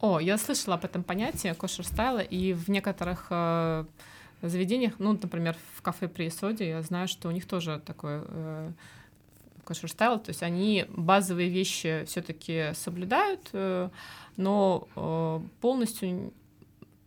О, 0.00 0.18
я 0.18 0.38
слышала 0.38 0.76
об 0.76 0.84
этом 0.86 1.02
понятии 1.02 1.52
кошер-стайла, 1.52 2.20
и 2.20 2.54
в 2.54 2.68
некоторых 2.68 3.26
э, 3.28 3.84
заведениях, 4.40 4.94
ну, 4.98 5.12
например, 5.12 5.56
в 5.76 5.82
кафе 5.82 6.08
при 6.08 6.28
Исоде, 6.28 6.68
я 6.68 6.82
знаю, 6.82 7.06
что 7.06 7.28
у 7.28 7.32
них 7.32 7.46
тоже 7.46 7.82
такое 7.84 8.24
э, 8.28 8.72
кошер 9.64 9.90
стайл, 9.90 10.18
то 10.18 10.30
есть 10.30 10.42
они 10.42 10.86
базовые 10.88 11.48
вещи 11.48 12.04
все-таки 12.06 12.72
соблюдают, 12.74 13.48
э, 13.52 13.88
но 14.36 14.88
э, 14.96 15.40
полностью 15.60 16.32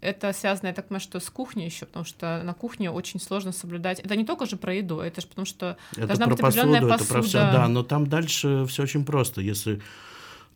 это 0.02 0.32
связано, 0.34 0.68
я 0.68 0.74
так 0.74 0.88
понимаю, 0.88 1.02
что 1.02 1.20
с 1.20 1.30
кухней 1.30 1.66
еще, 1.66 1.86
потому 1.86 2.06
что 2.06 2.42
на 2.44 2.54
кухне 2.54 2.92
очень 2.92 3.20
сложно 3.20 3.52
соблюдать. 3.52 4.00
Это 4.00 4.16
не 4.16 4.26
только 4.26 4.46
же 4.46 4.56
про 4.56 4.74
еду, 4.74 5.00
это 5.00 5.22
же 5.22 5.28
потому 5.28 5.46
что 5.46 5.78
это 5.96 6.08
должна 6.08 6.28
быть 6.28 6.40
посуду, 6.40 6.62
определенная 6.62 6.98
посуда. 6.98 7.04
Это 7.04 7.14
про 7.14 7.22
все, 7.24 7.38
да, 7.38 7.68
но 7.68 7.84
там 7.84 8.08
дальше 8.08 8.66
все 8.68 8.84
очень 8.84 9.06
просто. 9.06 9.42
Если 9.42 9.82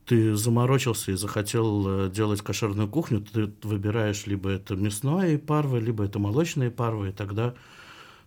ты 0.06 0.36
заморочился 0.36 1.12
и 1.12 1.16
захотел 1.16 2.06
э, 2.06 2.10
делать 2.10 2.42
кошерную 2.42 2.88
кухню, 2.88 3.22
ты 3.22 3.52
выбираешь 3.64 4.26
либо 4.26 4.50
это 4.50 4.76
мясное 4.76 5.38
парвы, 5.38 5.80
либо 5.80 6.06
это 6.06 6.20
молочные 6.20 6.70
парвы, 6.70 7.10
и 7.10 7.12
тогда 7.12 7.56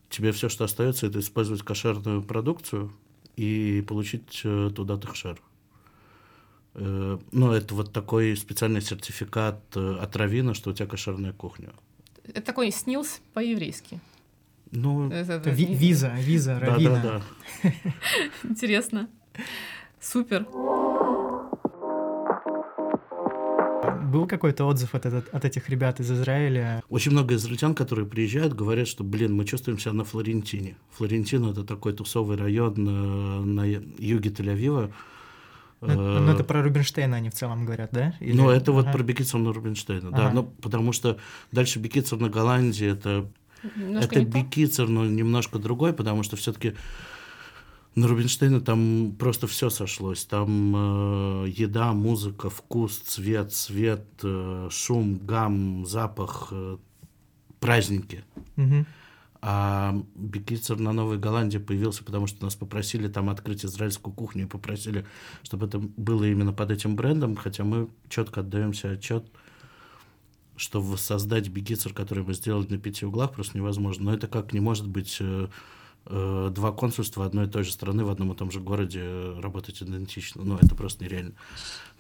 тебе 0.08 0.32
все, 0.32 0.48
что 0.48 0.64
остается, 0.64 1.06
это 1.06 1.20
использовать 1.20 1.62
кошерную 1.62 2.22
продукцию, 2.22 2.92
и 3.36 3.82
получить 3.86 4.40
э, 4.44 4.70
туда 4.74 4.96
тахшер. 4.96 5.40
Э, 6.74 7.18
ну, 7.32 7.52
это 7.52 7.74
вот 7.74 7.92
такой 7.92 8.36
специальный 8.36 8.80
сертификат 8.80 9.60
э, 9.76 9.96
от 10.00 10.16
Равина, 10.16 10.54
что 10.54 10.70
у 10.70 10.72
тебя 10.72 10.86
кошерная 10.86 11.32
кухня. 11.32 11.70
Это 12.24 12.42
такой 12.42 12.70
снилс 12.70 13.20
по-еврейски. 13.32 14.00
Ну, 14.70 15.10
это, 15.10 15.34
это 15.34 15.50
ви- 15.50 15.74
виза, 15.74 16.12
виза 16.16 16.58
Равина. 16.58 17.00
Да, 17.02 17.02
да, 17.02 17.22
да. 17.62 17.72
Интересно. 18.48 19.08
Супер. 20.00 20.46
Был 24.14 24.28
какой-то 24.28 24.64
отзыв 24.64 24.94
от, 24.94 25.06
от, 25.06 25.28
от 25.34 25.44
этих 25.44 25.68
ребят 25.68 25.98
из 25.98 26.08
Израиля? 26.12 26.84
Очень 26.88 27.10
много 27.10 27.34
израильтян, 27.34 27.74
которые 27.74 28.06
приезжают, 28.06 28.54
говорят, 28.54 28.86
что, 28.86 29.02
блин, 29.02 29.34
мы 29.34 29.44
чувствуем 29.44 29.76
себя 29.76 29.92
на 29.92 30.04
Флорентине. 30.04 30.76
Флорентина— 30.92 31.50
это 31.50 31.64
такой 31.64 31.94
тусовый 31.94 32.36
район 32.36 32.74
на, 32.76 33.40
на 33.44 33.66
юге 33.66 34.30
Тель-Авива. 34.30 34.92
Но, 35.80 35.94
но 35.94 36.20
ну, 36.20 36.32
это 36.32 36.44
про 36.44 36.62
Рубинштейна 36.62 37.16
они 37.16 37.28
в 37.28 37.34
целом 37.34 37.64
говорят, 37.64 37.90
да? 37.90 38.14
Или... 38.20 38.36
Ну, 38.36 38.50
это 38.50 38.70
ага. 38.70 38.82
вот 38.82 38.92
про 38.92 39.02
Бекетсона 39.02 39.52
Рубинштейна, 39.52 40.10
ага. 40.10 40.16
да. 40.16 40.30
Ну, 40.30 40.44
потому 40.62 40.92
что 40.92 41.18
дальше 41.50 41.80
Бекетсов 41.80 42.20
на 42.20 42.28
Голландии— 42.28 42.86
это, 42.92 43.28
это 43.64 44.24
Бекетсов, 44.24 44.88
но 44.88 45.06
немножко 45.06 45.58
другой, 45.58 45.92
потому 45.92 46.22
что 46.22 46.36
все-таки 46.36 46.74
на 47.94 48.08
Рубинштейна 48.08 48.60
там 48.60 49.14
просто 49.18 49.46
все 49.46 49.70
сошлось. 49.70 50.24
Там 50.24 51.44
э, 51.44 51.48
еда, 51.48 51.92
музыка, 51.92 52.50
вкус, 52.50 52.98
цвет, 52.98 53.52
свет, 53.52 54.04
э, 54.22 54.68
шум, 54.70 55.18
гам, 55.24 55.86
запах, 55.86 56.48
э, 56.50 56.78
праздники. 57.60 58.24
Угу. 58.56 58.86
А 59.46 59.94
Бекицер 60.14 60.78
на 60.78 60.92
Новой 60.92 61.18
Голландии 61.18 61.58
появился, 61.58 62.02
потому 62.02 62.26
что 62.26 62.44
нас 62.44 62.54
попросили 62.54 63.08
там 63.08 63.28
открыть 63.28 63.64
израильскую 63.64 64.14
кухню 64.14 64.44
и 64.44 64.48
попросили, 64.48 65.04
чтобы 65.42 65.66
это 65.66 65.78
было 65.78 66.24
именно 66.24 66.52
под 66.52 66.70
этим 66.70 66.96
брендом, 66.96 67.36
хотя 67.36 67.62
мы 67.62 67.88
четко 68.08 68.40
отдаемся 68.40 68.92
отчет, 68.92 69.26
что 70.56 70.80
воссоздать 70.80 71.48
Бекицер, 71.48 71.92
который 71.92 72.24
мы 72.24 72.32
сделали 72.34 72.66
на 72.68 72.78
пяти 72.78 73.04
углах, 73.04 73.32
просто 73.32 73.58
невозможно. 73.58 74.06
Но 74.06 74.14
это 74.14 74.28
как 74.28 74.52
не 74.52 74.60
может 74.60 74.88
быть 74.88 75.18
э, 75.20 75.48
Э, 76.06 76.50
два 76.54 76.70
консульства 76.70 77.24
одной 77.24 77.46
и 77.46 77.48
той 77.48 77.64
же 77.64 77.72
страны 77.72 78.04
в 78.04 78.10
одном 78.10 78.32
и 78.32 78.36
том 78.36 78.50
же 78.50 78.60
городе 78.60 79.02
работать 79.40 79.82
идентично. 79.82 80.42
Ну, 80.44 80.56
это 80.56 80.74
просто 80.74 81.02
нереально. 81.02 81.32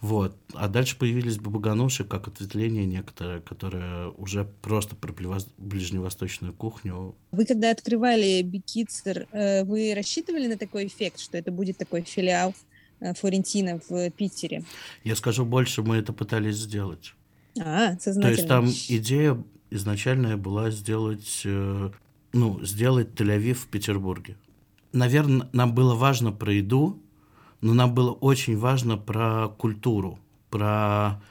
Вот. 0.00 0.36
А 0.52 0.68
дальше 0.68 0.98
появились 0.98 1.38
бабагануши, 1.38 2.04
как 2.04 2.28
ответвление 2.28 2.84
некоторое, 2.84 3.40
которое 3.40 4.08
уже 4.10 4.44
просто 4.60 4.94
про 4.94 5.14
ближневосточную 5.56 6.52
кухню. 6.52 7.14
Вы 7.32 7.46
когда 7.46 7.70
открывали 7.70 8.42
Бикицер, 8.42 9.26
э, 9.32 9.64
вы 9.64 9.94
рассчитывали 9.94 10.48
на 10.48 10.58
такой 10.58 10.86
эффект, 10.86 11.18
что 11.18 11.38
это 11.38 11.50
будет 11.50 11.78
такой 11.78 12.02
филиал 12.02 12.54
э, 13.00 13.14
Флорентина 13.14 13.80
в 13.88 14.10
Питере? 14.10 14.64
Я 15.02 15.16
скажу 15.16 15.46
больше, 15.46 15.82
мы 15.82 15.96
это 15.96 16.12
пытались 16.12 16.56
сделать. 16.56 17.14
А, 17.58 17.96
сознательно. 17.98 18.22
То 18.22 18.28
есть 18.28 18.48
там 18.48 18.68
идея 18.68 19.42
изначальная 19.70 20.36
была 20.36 20.70
сделать 20.70 21.46
ну, 22.34 22.60
сделать 22.62 23.18
Тель-Авив 23.18 23.54
в 23.54 23.66
Петербурге. 23.68 24.36
Наверное, 24.92 25.48
нам 25.52 25.74
было 25.74 25.94
важно 25.94 26.32
про 26.32 26.52
еду, 26.52 27.00
но 27.60 27.74
нам 27.74 27.94
было 27.94 28.10
очень 28.10 28.58
важно 28.58 28.98
про 28.98 29.48
культуру, 29.48 30.18
про 30.50 31.22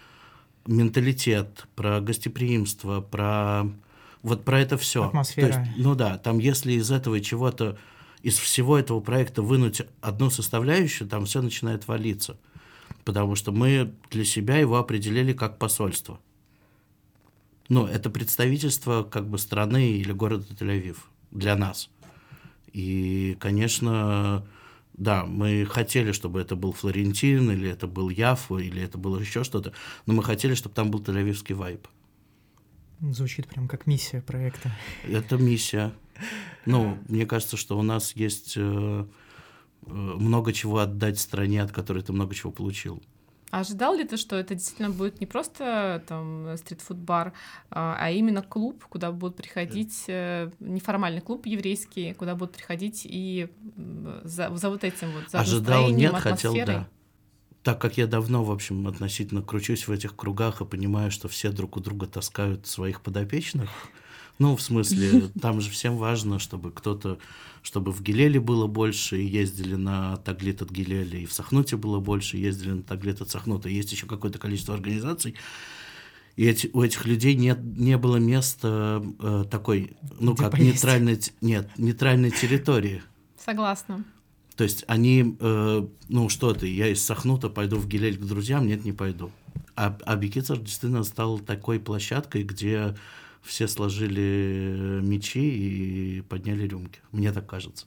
менталитет, 0.65 1.67
про 1.75 1.99
гостеприимство, 1.99 3.01
про 3.01 3.65
вот 4.21 4.45
про 4.45 4.61
это 4.61 4.77
все. 4.77 5.05
Атмосфера. 5.05 5.51
То 5.51 5.59
есть, 5.59 5.71
ну 5.77 5.95
да, 5.95 6.17
там 6.17 6.39
если 6.39 6.73
из 6.73 6.89
этого 6.89 7.19
чего-то, 7.19 7.77
из 8.21 8.37
всего 8.37 8.77
этого 8.79 9.01
проекта 9.01 9.41
вынуть 9.41 9.81
одну 10.01 10.29
составляющую, 10.29 11.07
там 11.07 11.25
все 11.25 11.41
начинает 11.41 11.87
валиться. 11.87 12.37
Потому 13.03 13.35
что 13.35 13.51
мы 13.51 13.93
для 14.09 14.23
себя 14.23 14.57
его 14.57 14.77
определили 14.77 15.33
как 15.33 15.57
посольство 15.57 16.19
ну, 17.73 17.87
это 17.87 18.11
представительство 18.11 19.01
как 19.03 19.27
бы 19.27 19.39
страны 19.39 19.93
или 19.93 20.11
города 20.11 20.45
Тель-Авив 20.53 20.97
для 21.31 21.55
нас. 21.55 21.89
И, 22.71 23.35
конечно, 23.39 24.45
да, 24.93 25.25
мы 25.25 25.65
хотели, 25.65 26.11
чтобы 26.11 26.39
это 26.39 26.55
был 26.55 26.73
Флорентин, 26.73 27.49
или 27.49 27.67
это 27.69 27.87
был 27.87 28.09
Яфу, 28.09 28.59
или 28.59 28.79
это 28.79 28.99
было 28.99 29.19
еще 29.19 29.43
что-то, 29.43 29.73
но 30.05 30.13
мы 30.13 30.23
хотели, 30.23 30.53
чтобы 30.53 30.75
там 30.75 30.91
был 30.91 31.01
тель-авивский 31.01 31.55
вайб. 31.55 31.87
Звучит 33.01 33.47
прям 33.47 33.67
как 33.67 33.87
миссия 33.87 34.21
проекта. 34.21 34.71
Это 35.03 35.37
миссия. 35.37 35.93
Ну, 36.67 36.99
мне 37.09 37.25
кажется, 37.25 37.57
что 37.57 37.77
у 37.77 37.81
нас 37.81 38.15
есть 38.15 38.53
э, 38.55 38.59
э, 38.61 39.91
много 39.91 40.53
чего 40.53 40.77
отдать 40.77 41.19
стране, 41.19 41.63
от 41.63 41.71
которой 41.71 42.03
ты 42.03 42.13
много 42.13 42.35
чего 42.35 42.51
получил. 42.51 43.01
А 43.53 43.59
ожидал 43.59 43.93
ли 43.93 44.03
ты, 44.03 44.17
что 44.17 44.35
это 44.35 44.55
действительно 44.55 44.89
будет 44.89 45.19
не 45.19 45.27
просто 45.27 46.03
там 46.07 46.57
стритфуд-бар, 46.57 47.33
а, 47.69 47.95
а 47.99 48.09
именно 48.09 48.41
клуб, 48.41 48.83
куда 48.89 49.11
будут 49.11 49.35
приходить, 49.35 50.05
э, 50.07 50.49
неформальный 50.59 51.21
клуб 51.21 51.45
еврейский, 51.45 52.13
куда 52.13 52.33
будут 52.33 52.55
приходить 52.55 53.01
и 53.05 53.47
за, 54.23 54.49
за 54.55 54.69
вот 54.71 54.83
этим 54.83 55.11
вот, 55.11 55.29
за 55.29 55.39
Ожидал, 55.39 55.91
нет, 55.91 56.15
хотел, 56.15 56.55
да. 56.65 56.87
Так 57.61 57.79
как 57.79 57.95
я 57.95 58.07
давно, 58.07 58.43
в 58.43 58.49
общем, 58.49 58.87
относительно 58.87 59.43
кручусь 59.43 59.87
в 59.87 59.91
этих 59.91 60.15
кругах 60.15 60.61
и 60.61 60.65
понимаю, 60.65 61.11
что 61.11 61.27
все 61.27 61.51
друг 61.51 61.77
у 61.77 61.79
друга 61.79 62.07
таскают 62.07 62.65
своих 62.65 63.01
подопечных, 63.01 63.69
Ну, 64.39 64.55
в 64.55 64.61
смысле, 64.61 65.29
там 65.41 65.61
же 65.61 65.69
всем 65.69 65.97
важно, 65.97 66.39
чтобы 66.39 66.71
кто-то, 66.71 67.19
чтобы 67.61 67.91
в 67.91 68.01
Гилеле 68.01 68.39
было 68.39 68.67
больше, 68.67 69.21
и 69.21 69.25
ездили 69.25 69.75
на 69.75 70.17
Таглит 70.17 70.61
от 70.61 70.71
Гилеля, 70.71 71.19
и 71.19 71.25
в 71.25 71.33
Сахнуте 71.33 71.77
было 71.77 71.99
больше, 71.99 72.37
и 72.37 72.41
ездили 72.41 72.71
на 72.71 72.83
Таглит 72.83 73.21
от 73.21 73.29
Сахнута. 73.29 73.69
Есть 73.69 73.91
еще 73.91 74.05
какое-то 74.05 74.39
количество 74.39 74.73
организаций, 74.73 75.35
и 76.35 76.45
эти, 76.45 76.69
у 76.73 76.81
этих 76.81 77.05
людей 77.05 77.35
нет, 77.35 77.59
не 77.61 77.97
было 77.97 78.17
места 78.17 79.03
э, 79.19 79.45
такой, 79.49 79.95
ну, 80.19 80.33
Где 80.33 80.43
как 80.43 80.53
поесть. 80.53 80.73
нейтральной, 80.73 81.19
нет, 81.41 81.69
нейтральной 81.77 82.31
территории. 82.31 83.03
Согласна. 83.37 84.03
То 84.55 84.63
есть 84.63 84.83
они, 84.87 85.35
э, 85.39 85.87
ну 86.09 86.29
что 86.29 86.53
ты, 86.53 86.73
я 86.73 86.87
из 86.87 87.03
Сахнута 87.03 87.49
пойду 87.49 87.77
в 87.77 87.87
Гилель 87.87 88.17
к 88.17 88.21
друзьям, 88.21 88.65
нет, 88.65 88.83
не 88.83 88.93
пойду. 88.93 89.31
А, 89.75 89.97
а 90.05 90.15
Бикицер 90.15 90.57
действительно 90.59 91.03
стал 91.03 91.39
такой 91.39 91.79
площадкой, 91.79 92.43
где 92.43 92.95
все 93.43 93.67
сложили 93.67 94.99
мечи 95.01 95.39
и 96.17 96.21
подняли 96.21 96.67
рюмки. 96.67 96.99
Мне 97.11 97.31
так 97.31 97.45
кажется. 97.45 97.85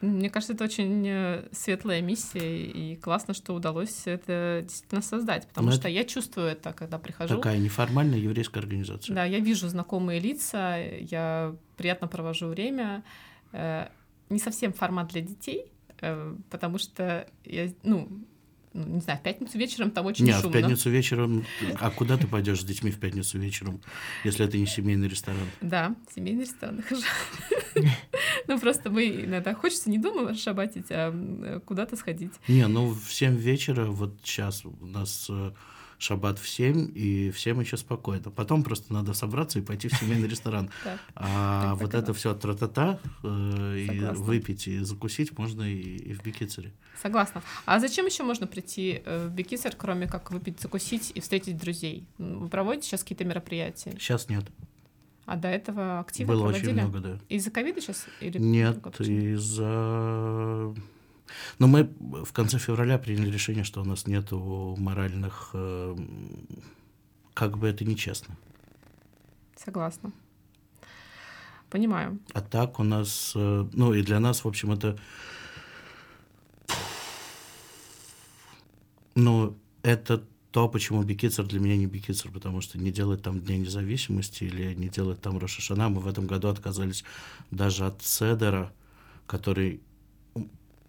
Мне 0.00 0.30
кажется, 0.30 0.54
это 0.54 0.64
очень 0.64 1.04
э, 1.06 1.48
светлая 1.52 2.00
миссия, 2.00 2.64
и 2.64 2.96
классно, 2.96 3.34
что 3.34 3.52
удалось 3.54 4.06
это 4.06 4.60
действительно 4.62 5.02
создать, 5.02 5.46
потому 5.46 5.66
Ну, 5.66 5.72
что 5.72 5.80
это- 5.82 5.88
я 5.90 6.04
чувствую 6.04 6.46
это, 6.46 6.72
когда 6.72 6.98
прихожу. 6.98 7.36
Такая 7.36 7.58
неформальная 7.58 8.18
еврейская 8.18 8.60
организация. 8.60 9.14
Да, 9.14 9.24
я 9.26 9.40
вижу 9.40 9.68
знакомые 9.68 10.18
лица, 10.18 10.78
я 10.78 11.54
приятно 11.76 12.08
провожу 12.08 12.46
время. 12.48 13.02
Э, 13.52 13.88
Не 14.30 14.38
совсем 14.38 14.72
формат 14.72 15.08
для 15.08 15.20
детей, 15.22 15.64
э, 16.00 16.34
потому 16.50 16.78
что 16.78 17.26
я, 17.44 17.70
ну, 17.82 18.08
не 18.72 19.00
знаю, 19.00 19.18
в 19.18 19.22
пятницу 19.22 19.58
вечером 19.58 19.90
там 19.90 20.06
очень 20.06 20.24
Нет, 20.26 20.36
в 20.36 20.42
шумно. 20.42 20.60
пятницу 20.60 20.90
вечером. 20.90 21.44
А 21.80 21.90
куда 21.90 22.16
ты 22.16 22.26
пойдешь 22.26 22.60
с 22.60 22.64
детьми 22.64 22.90
в 22.90 22.98
пятницу 23.00 23.38
вечером, 23.38 23.80
если 24.24 24.46
это 24.46 24.58
не 24.58 24.66
семейный 24.66 25.08
ресторан? 25.08 25.46
Да, 25.60 25.94
семейный 26.14 26.42
ресторан 26.42 26.82
хожу. 26.88 27.02
Ну, 28.46 28.58
просто 28.58 28.90
мы 28.90 29.08
иногда 29.08 29.54
хочется 29.54 29.90
не 29.90 29.98
дома 29.98 30.34
шабатить, 30.34 30.86
а 30.90 31.60
куда-то 31.66 31.96
сходить. 31.96 32.32
Не, 32.48 32.66
ну 32.68 32.88
в 32.92 33.12
7 33.12 33.36
вечера, 33.36 33.86
вот 33.86 34.20
сейчас 34.22 34.64
у 34.64 34.86
нас 34.86 35.26
э, 35.30 35.52
шаббат 36.00 36.38
в 36.38 36.48
7, 36.48 36.90
и 36.94 37.30
всем 37.30 37.60
еще 37.60 37.76
спокойно. 37.76 38.30
Потом 38.30 38.62
просто 38.62 38.92
надо 38.92 39.12
собраться 39.12 39.58
и 39.58 39.62
пойти 39.62 39.88
в 39.88 39.94
семейный 39.94 40.28
ресторан. 40.28 40.70
А 41.14 41.74
вот 41.74 41.94
это 41.94 42.14
все 42.14 42.34
тра-та-та, 42.34 42.98
э, 43.22 44.12
выпить, 44.14 44.66
и 44.66 44.78
закусить 44.78 45.36
можно 45.38 45.62
и, 45.62 46.12
в 46.14 46.22
Бикицере. 46.22 46.72
Согласна. 47.00 47.42
А 47.66 47.78
зачем 47.78 48.06
еще 48.06 48.22
можно 48.22 48.46
прийти 48.46 49.02
э, 49.04 49.26
в 49.26 49.32
Бикисер, 49.32 49.74
кроме 49.76 50.06
как 50.06 50.30
выпить, 50.30 50.60
закусить 50.60 51.12
и 51.14 51.20
встретить 51.20 51.58
друзей? 51.58 52.06
Вы 52.18 52.48
проводите 52.48 52.88
сейчас 52.88 53.02
какие-то 53.02 53.24
мероприятия? 53.24 53.92
Сейчас 53.98 54.28
нет. 54.28 54.44
А 55.26 55.36
до 55.36 55.48
этого 55.48 56.00
активно 56.00 56.32
Было 56.32 56.48
проводили? 56.48 56.70
очень 56.70 56.80
много, 56.80 56.98
да. 57.00 57.18
Из-за 57.28 57.50
ковида 57.50 57.80
сейчас? 57.80 58.06
Или 58.20 58.38
Нет, 58.38 58.78
из-за... 59.00 60.74
Но 61.58 61.66
мы 61.66 61.84
в 62.24 62.32
конце 62.32 62.58
февраля 62.58 62.98
приняли 62.98 63.30
решение, 63.30 63.64
что 63.64 63.82
у 63.82 63.84
нас 63.84 64.06
нету 64.06 64.74
моральных... 64.78 65.50
э, 65.54 65.96
Как 67.34 67.58
бы 67.58 67.68
это 67.68 67.84
нечестно. 67.84 68.36
Согласна. 69.56 70.12
Понимаю. 71.68 72.18
А 72.32 72.40
так 72.40 72.80
у 72.80 72.82
нас, 72.82 73.32
э, 73.36 73.68
ну 73.72 73.94
и 73.94 74.02
для 74.02 74.18
нас, 74.20 74.44
в 74.44 74.48
общем, 74.48 74.72
это, 74.72 74.98
ну, 79.14 79.56
это 79.82 80.24
то, 80.50 80.68
почему 80.68 81.02
Бикицер 81.04 81.46
для 81.46 81.60
меня 81.60 81.76
не 81.76 81.86
Бикицер, 81.86 82.30
потому 82.32 82.60
что 82.60 82.78
не 82.78 82.90
делать 82.90 83.22
там 83.22 83.40
Дня 83.40 83.56
независимости 83.56 84.44
или 84.44 84.74
не 84.74 84.88
делать 84.88 85.20
там 85.20 85.38
Рошашана. 85.38 85.88
Мы 85.88 86.00
в 86.00 86.08
этом 86.08 86.26
году 86.26 86.48
отказались 86.48 87.04
даже 87.52 87.86
от 87.86 88.02
Седера, 88.02 88.72
который 89.26 89.80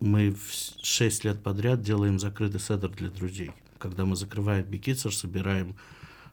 мы 0.01 0.31
в 0.31 0.51
6 0.81 1.23
лет 1.23 1.41
подряд 1.41 1.81
делаем 1.81 2.19
закрытый 2.19 2.59
седер 2.59 2.89
для 2.89 3.09
друзей. 3.09 3.51
Когда 3.77 4.03
мы 4.03 4.15
закрываем 4.15 4.65
Бикицер, 4.65 5.13
собираем 5.13 5.75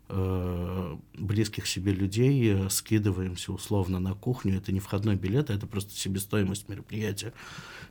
э, 0.09 0.97
близких 1.15 1.67
себе 1.67 1.93
людей, 1.93 2.55
э, 2.55 2.71
скидываемся 2.71 3.53
условно 3.53 4.01
на 4.01 4.15
кухню. 4.15 4.57
Это 4.57 4.73
не 4.73 4.81
входной 4.81 5.17
билет, 5.17 5.51
а 5.51 5.55
это 5.55 5.67
просто 5.67 5.95
себестоимость 5.95 6.69
мероприятия. 6.69 7.33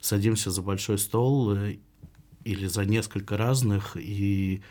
Садимся 0.02 0.52
за 0.52 0.62
большой 0.64 0.98
стол 0.98 1.54
э, 1.54 1.78
или 2.44 2.66
за 2.66 2.86
несколько 2.86 3.38
разных, 3.38 3.96
и 3.98 4.62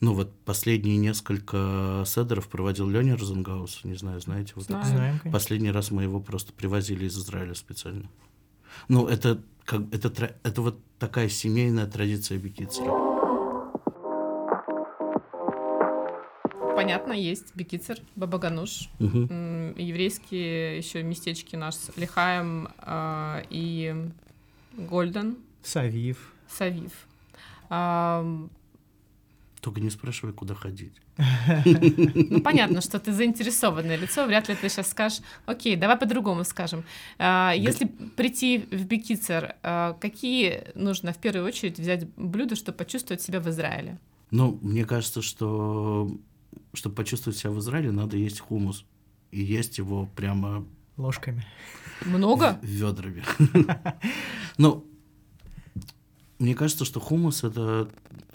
ну 0.00 0.14
вот 0.14 0.32
последние 0.44 0.98
несколько 0.98 2.04
седеров 2.06 2.48
проводил 2.48 2.88
Леня 2.88 3.16
Розенгаус, 3.16 3.80
не 3.84 3.94
знаю, 3.94 4.20
знаете, 4.20 4.52
вот 4.54 4.66
Знаю. 4.66 4.86
Знаем. 4.86 5.20
Последний 5.32 5.70
раз 5.70 5.90
мы 5.90 6.02
его 6.02 6.20
просто 6.20 6.52
привозили 6.52 7.06
из 7.06 7.18
Израиля 7.18 7.54
специально. 7.54 8.08
Ну, 8.88 9.06
это, 9.06 9.40
как, 9.64 9.82
это, 9.92 10.34
это 10.42 10.62
вот 10.62 10.78
такая 10.98 11.28
семейная 11.28 11.86
традиция 11.86 12.38
Бикицера. 12.38 12.92
Понятно, 16.74 17.12
есть 17.14 17.54
Бекицер, 17.56 17.98
Бабагануш, 18.16 18.90
м, 19.00 19.74
еврейские 19.76 20.76
еще 20.76 21.02
местечки 21.02 21.56
наш 21.56 21.76
Лихаем 21.96 22.68
а, 22.78 23.42
и 23.48 23.94
Гольден, 24.74 25.38
Савив. 25.62 26.32
Савив. 26.48 26.92
Только 29.60 29.80
не 29.80 29.90
спрашивай, 29.90 30.32
куда 30.32 30.54
ходить. 30.54 30.94
Ну, 31.64 32.40
понятно, 32.40 32.80
что 32.86 32.98
ты 32.98 33.12
заинтересованное 33.12 33.96
лицо, 33.96 34.26
вряд 34.26 34.48
ли 34.48 34.54
ты 34.54 34.68
сейчас 34.68 34.90
скажешь, 34.90 35.20
окей, 35.46 35.76
давай 35.76 35.96
по-другому 35.96 36.44
скажем. 36.44 36.84
А, 37.18 37.52
Если 37.56 37.86
прийти 37.86 38.58
в 38.70 38.84
Бекицер, 38.84 39.56
а, 39.62 39.94
какие 39.94 40.64
нужно 40.74 41.12
в 41.12 41.18
первую 41.18 41.44
очередь 41.46 41.78
взять 41.78 42.06
блюда, 42.16 42.54
чтобы 42.56 42.78
почувствовать 42.78 43.22
себя 43.22 43.40
в 43.40 43.48
Израиле? 43.48 43.98
Ну, 44.30 44.58
мне 44.62 44.84
кажется, 44.84 45.22
что 45.22 46.10
чтобы 46.74 46.94
почувствовать 46.94 47.38
себя 47.38 47.50
в 47.50 47.58
Израиле, 47.58 47.90
надо 47.90 48.16
есть 48.16 48.40
хумус. 48.40 48.84
И 49.30 49.42
есть 49.42 49.78
его 49.78 50.08
прямо 50.16 50.64
Ложками. 50.96 51.44
Много? 52.04 52.58
в- 52.62 52.64
ведрами. 52.64 53.24
Ну, 54.58 54.86
мне 56.38 56.54
кажется, 56.54 56.84
что 56.84 57.00
хумус 57.00 57.44
это 57.44 57.88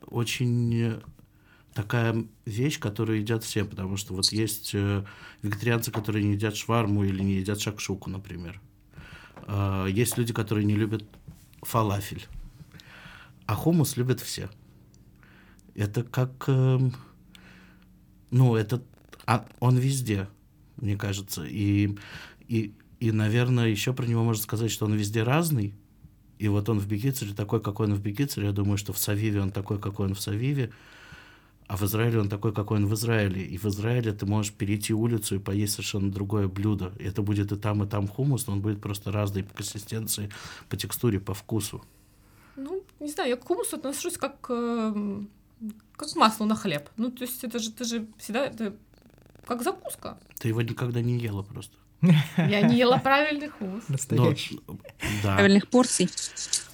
очень 0.08 1.02
такая 1.74 2.26
вещь, 2.46 2.80
которую 2.80 3.20
едят 3.20 3.44
все, 3.44 3.66
потому 3.66 3.98
что 3.98 4.14
вот 4.14 4.32
есть 4.32 4.72
э, 4.74 5.04
вегетарианцы, 5.42 5.92
которые 5.92 6.24
не 6.26 6.34
едят 6.34 6.56
шварму 6.56 7.04
или 7.04 7.22
не 7.24 7.36
едят 7.36 7.62
шакшуку, 7.62 8.10
например. 8.10 8.60
А, 9.48 9.86
Есть 9.88 10.18
люди, 10.18 10.34
которые 10.34 10.66
не 10.66 10.76
любят 10.76 11.04
фалафель. 11.62 12.26
А 13.46 13.56
хумус 13.56 13.98
любят 13.98 14.20
все. 14.22 14.50
Это 15.76 16.04
как... 16.04 16.46
эм, 16.48 16.94
Ну, 18.32 18.56
это... 18.56 18.82
а, 19.26 19.46
Он 19.60 19.78
везде, 19.78 20.28
мне 20.78 20.98
кажется. 20.98 21.46
И, 21.46 21.98
и, 22.48 22.74
и, 23.00 23.12
наверное, 23.12 23.68
еще 23.68 23.94
про 23.94 24.06
него 24.06 24.24
можно 24.24 24.44
сказать, 24.44 24.72
что 24.72 24.86
он 24.86 24.94
везде 24.96 25.24
разный. 25.24 25.74
И 26.40 26.48
вот 26.48 26.70
он 26.70 26.80
в 26.80 26.88
Бекицере 26.88 27.34
такой, 27.34 27.62
какой 27.62 27.88
он 27.88 27.94
в 27.94 28.02
Бекицере. 28.02 28.48
Я 28.48 28.54
думаю, 28.54 28.78
что 28.78 28.94
в 28.94 28.98
Савиве 28.98 29.42
он 29.42 29.52
такой, 29.52 29.80
какой 29.80 30.08
он 30.08 30.16
в 30.16 30.22
Савиве. 30.22 30.72
А 31.72 31.78
в 31.78 31.84
Израиле 31.84 32.20
он 32.20 32.28
такой, 32.28 32.54
какой 32.54 32.80
он 32.80 32.86
в 32.86 32.94
Израиле. 32.96 33.42
И 33.46 33.58
в 33.58 33.64
Израиле 33.64 34.12
ты 34.12 34.26
можешь 34.26 34.52
перейти 34.52 34.94
улицу 34.94 35.36
и 35.36 35.40
поесть 35.40 35.76
совершенно 35.76 36.12
другое 36.12 36.50
блюдо. 36.50 36.92
Это 37.00 37.22
будет 37.22 37.54
и 37.54 37.56
там, 37.56 37.82
и 37.82 37.88
там 37.88 38.10
хумус, 38.10 38.48
но 38.48 38.54
он 38.54 38.62
будет 38.62 38.82
просто 38.82 39.10
разный 39.10 39.46
по 39.46 39.56
консистенции, 39.56 40.30
по 40.68 40.76
текстуре, 40.76 41.22
по 41.22 41.34
вкусу. 41.34 41.82
Ну, 42.58 42.84
не 43.00 43.08
знаю, 43.08 43.30
я 43.30 43.38
к 43.38 43.46
хумусу 43.46 43.78
отношусь 43.78 44.18
как, 44.18 44.48
эм, 44.50 45.30
как 45.96 46.10
к 46.10 46.16
маслу 46.18 46.46
на 46.46 46.56
хлеб. 46.56 46.90
Ну, 46.98 47.10
то 47.10 47.24
есть 47.24 47.42
это 47.46 47.58
же, 47.58 47.70
это 47.70 47.86
же 47.86 48.06
всегда 48.18 48.48
это 48.48 48.76
как 49.46 49.64
закуска. 49.64 50.18
Ты 50.40 50.50
его 50.50 50.62
никогда 50.62 51.02
не 51.02 51.18
ела 51.18 51.42
просто. 51.42 51.78
Я 52.38 52.62
не 52.62 52.78
ела 52.78 52.98
правильный 52.98 53.50
хумус. 53.50 53.84
Но- 53.88 54.34
да. 55.24 55.36
Правильных 55.36 55.68
порций. 55.68 56.10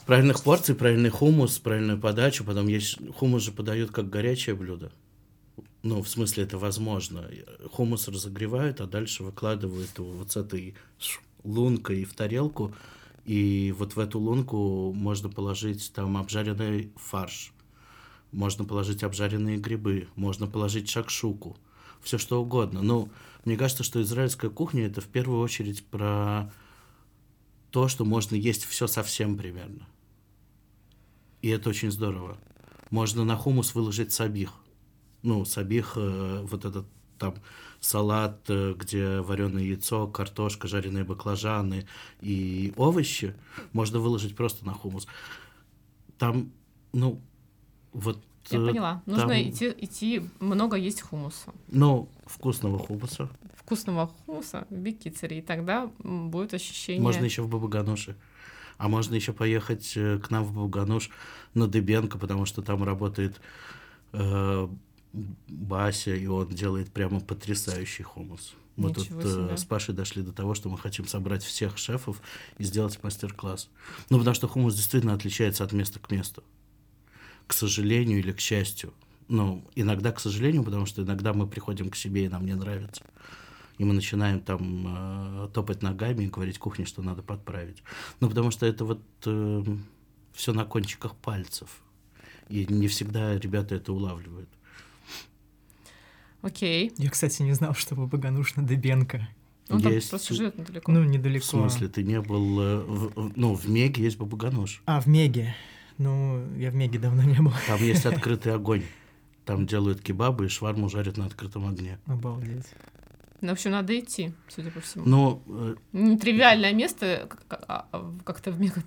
Правильных 0.05 0.43
порций, 0.43 0.75
правильный 0.75 1.09
хумус, 1.09 1.59
правильную 1.59 1.99
подачу. 1.99 2.43
Потом 2.45 2.67
есть 2.67 2.97
хумус 3.15 3.43
же 3.43 3.51
подают 3.51 3.91
как 3.91 4.09
горячее 4.09 4.55
блюдо. 4.55 4.91
Ну, 5.83 6.01
в 6.01 6.07
смысле, 6.07 6.43
это 6.43 6.57
возможно. 6.57 7.29
Хумус 7.71 8.07
разогревают, 8.07 8.81
а 8.81 8.87
дальше 8.87 9.23
выкладывают 9.23 9.89
его 9.97 10.11
вот 10.11 10.31
с 10.31 10.37
этой 10.37 10.75
лункой 11.43 12.03
в 12.05 12.13
тарелку. 12.13 12.73
И 13.25 13.73
вот 13.77 13.95
в 13.95 13.99
эту 13.99 14.19
лунку 14.19 14.93
можно 14.93 15.29
положить 15.29 15.91
там 15.93 16.15
обжаренный 16.17 16.91
фарш. 16.95 17.51
Можно 18.31 18.63
положить 18.65 19.03
обжаренные 19.03 19.57
грибы. 19.57 20.07
Можно 20.15 20.47
положить 20.47 20.89
шакшуку. 20.89 21.57
Все 22.01 22.17
что 22.17 22.41
угодно. 22.41 22.81
Ну, 22.81 23.10
мне 23.45 23.57
кажется, 23.57 23.83
что 23.83 24.01
израильская 24.01 24.49
кухня 24.49 24.88
это 24.88 25.01
в 25.01 25.07
первую 25.07 25.41
очередь 25.41 25.86
про 25.86 26.51
то, 27.71 27.88
что 27.88 28.05
можно 28.05 28.36
есть 28.36 28.65
все 28.65 28.88
совсем 28.88 29.38
примерно. 29.38 29.88
И 31.41 31.49
это 31.49 31.69
очень 31.69 31.91
здорово. 31.91 32.38
Можно 32.89 33.23
на 33.23 33.36
хумус 33.36 33.75
выложить 33.75 34.13
сабих. 34.13 34.53
Ну, 35.23 35.45
сабих, 35.45 35.93
э, 35.95 36.41
вот 36.43 36.65
этот 36.65 36.86
там 37.17 37.36
салат, 37.79 38.41
э, 38.49 38.73
где 38.77 39.21
вареное 39.21 39.63
яйцо, 39.63 40.07
картошка, 40.07 40.67
жареные 40.67 41.03
баклажаны 41.03 41.88
и 42.21 42.73
овощи, 42.77 43.36
можно 43.73 43.99
выложить 43.99 44.36
просто 44.36 44.65
на 44.65 44.73
хумус. 44.73 45.07
Там, 46.17 46.51
ну, 46.93 47.21
вот... 47.93 48.23
Я 48.49 48.60
э, 48.60 48.67
поняла. 48.67 49.03
Нужно 49.05 49.27
там, 49.27 49.41
идти, 49.41 49.73
идти 49.77 50.29
много 50.39 50.77
есть 50.77 51.01
хумуса. 51.01 51.53
Ну, 51.67 52.10
вкусного 52.25 52.79
хумуса. 52.79 53.29
Вкусного 53.55 54.07
хумуса 54.25 54.65
в 54.69 54.75
бикицере, 54.75 55.39
и 55.39 55.41
тогда 55.41 55.89
будет 55.99 56.53
ощущение... 56.53 57.01
Можно 57.01 57.25
еще 57.25 57.41
в 57.41 57.49
Бабагануши. 57.49 58.15
А 58.77 58.88
можно 58.88 59.15
еще 59.15 59.33
поехать 59.33 59.93
э, 59.95 60.19
к 60.19 60.29
нам 60.29 60.43
в 60.43 60.53
Бабагануш 60.53 61.10
на 61.53 61.67
Дыбенко, 61.67 62.17
потому 62.17 62.45
что 62.45 62.62
там 62.62 62.83
работает 62.83 63.41
э, 64.13 64.67
Бася, 65.47 66.15
и 66.15 66.27
он 66.27 66.49
делает 66.49 66.91
прямо 66.91 67.19
потрясающий 67.19 68.03
хумус. 68.03 68.53
Мы 68.77 68.93
тут 68.93 69.05
Ничего 69.05 69.21
э, 69.21 69.23
себе. 69.23 69.57
с 69.57 69.65
Пашей 69.65 69.95
дошли 69.95 70.21
до 70.21 70.31
того, 70.31 70.53
что 70.53 70.69
мы 70.69 70.77
хотим 70.77 71.07
собрать 71.07 71.43
всех 71.43 71.79
шефов 71.79 72.21
и 72.60 72.63
сделать 72.63 73.01
мастер-класс. 73.01 73.69
Ну, 74.12 74.19
потому 74.19 74.36
что 74.36 74.47
хумус 74.47 74.75
действительно 74.75 75.13
отличается 75.13 75.63
от 75.63 75.71
места 75.73 75.99
к 75.99 76.12
месту. 76.12 76.43
К 77.47 77.53
сожалению 77.53 78.19
или 78.19 78.31
к 78.31 78.39
счастью. 78.39 78.93
Ну, 79.29 79.63
иногда 79.75 80.12
к 80.12 80.19
сожалению, 80.19 80.63
потому 80.63 80.86
что 80.86 81.01
иногда 81.03 81.33
мы 81.33 81.47
приходим 81.47 81.89
к 81.89 81.95
себе, 81.95 82.25
и 82.25 82.29
нам 82.29 82.45
не 82.45 82.53
нравится. 82.55 83.03
И 83.77 83.83
мы 83.83 83.93
начинаем 83.93 84.39
там 84.41 84.86
э, 85.45 85.49
топать 85.53 85.81
ногами 85.83 86.23
и 86.23 86.27
говорить 86.27 86.57
кухне, 86.57 86.86
что 86.86 87.01
надо 87.03 87.21
подправить. 87.21 87.83
Ну, 88.19 88.29
потому 88.29 88.51
что 88.51 88.65
это 88.65 88.86
вот 88.86 89.01
все 90.33 90.53
на 90.53 90.65
кончиках 90.65 91.15
пальцев. 91.15 91.69
И 92.49 92.65
не 92.69 92.88
всегда 92.88 93.38
ребята 93.38 93.75
это 93.75 93.91
улавливают. 93.93 94.49
Окей. 96.41 96.91
Я, 96.97 97.10
кстати, 97.10 97.41
не 97.41 97.53
знал, 97.53 97.73
что 97.73 97.95
Бабагануш 97.95 98.55
на 98.55 98.63
Дыбенко. 98.65 99.27
Он 99.69 99.81
там 99.81 99.91
Есть- 99.91 100.10
просто 100.10 100.33
живет 100.33 100.57
недалеко. 100.57 100.91
Ну, 100.91 101.01
В 101.01 101.05
недалеко. 101.07 101.45
смысле, 101.45 101.89
ты 101.89 102.03
не 102.03 102.21
был... 102.21 102.62
э, 102.62 102.77
в- 102.86 103.13
в- 103.15 103.33
ну, 103.38 103.53
в 103.53 103.67
Меге 103.69 104.03
есть 104.03 104.17
Бабагануш. 104.17 104.81
А, 104.86 105.01
в 105.01 105.07
Меге. 105.07 105.55
Ну, 105.97 106.43
я 106.57 106.69
в 106.71 106.75
Меге 106.75 106.99
давно 106.99 107.23
не 107.23 107.38
был. 107.39 107.51
Там 107.67 107.79
есть 107.81 108.05
открытый 108.05 108.53
огонь. 108.53 108.83
Там 109.45 109.65
делают 109.65 110.01
кебабы 110.01 110.45
и 110.45 110.49
шварму 110.49 110.89
жарят 110.89 111.17
на 111.17 111.25
открытом 111.25 111.67
огне. 111.67 111.97
Обалдеть. 112.05 112.65
Ну, 113.41 113.49
в 113.49 113.51
общем, 113.51 113.71
надо 113.71 113.97
идти, 113.97 114.33
судя 114.49 114.71
по 114.71 114.79
всему. 114.79 115.05
Ну, 115.05 115.41
э, 115.47 115.75
Нетривиальное 115.93 116.73
место, 116.73 117.29
а- 117.49 117.88
а 117.91 118.13
как-то 118.23 118.51
в 118.51 118.60
Мега- 118.60 118.83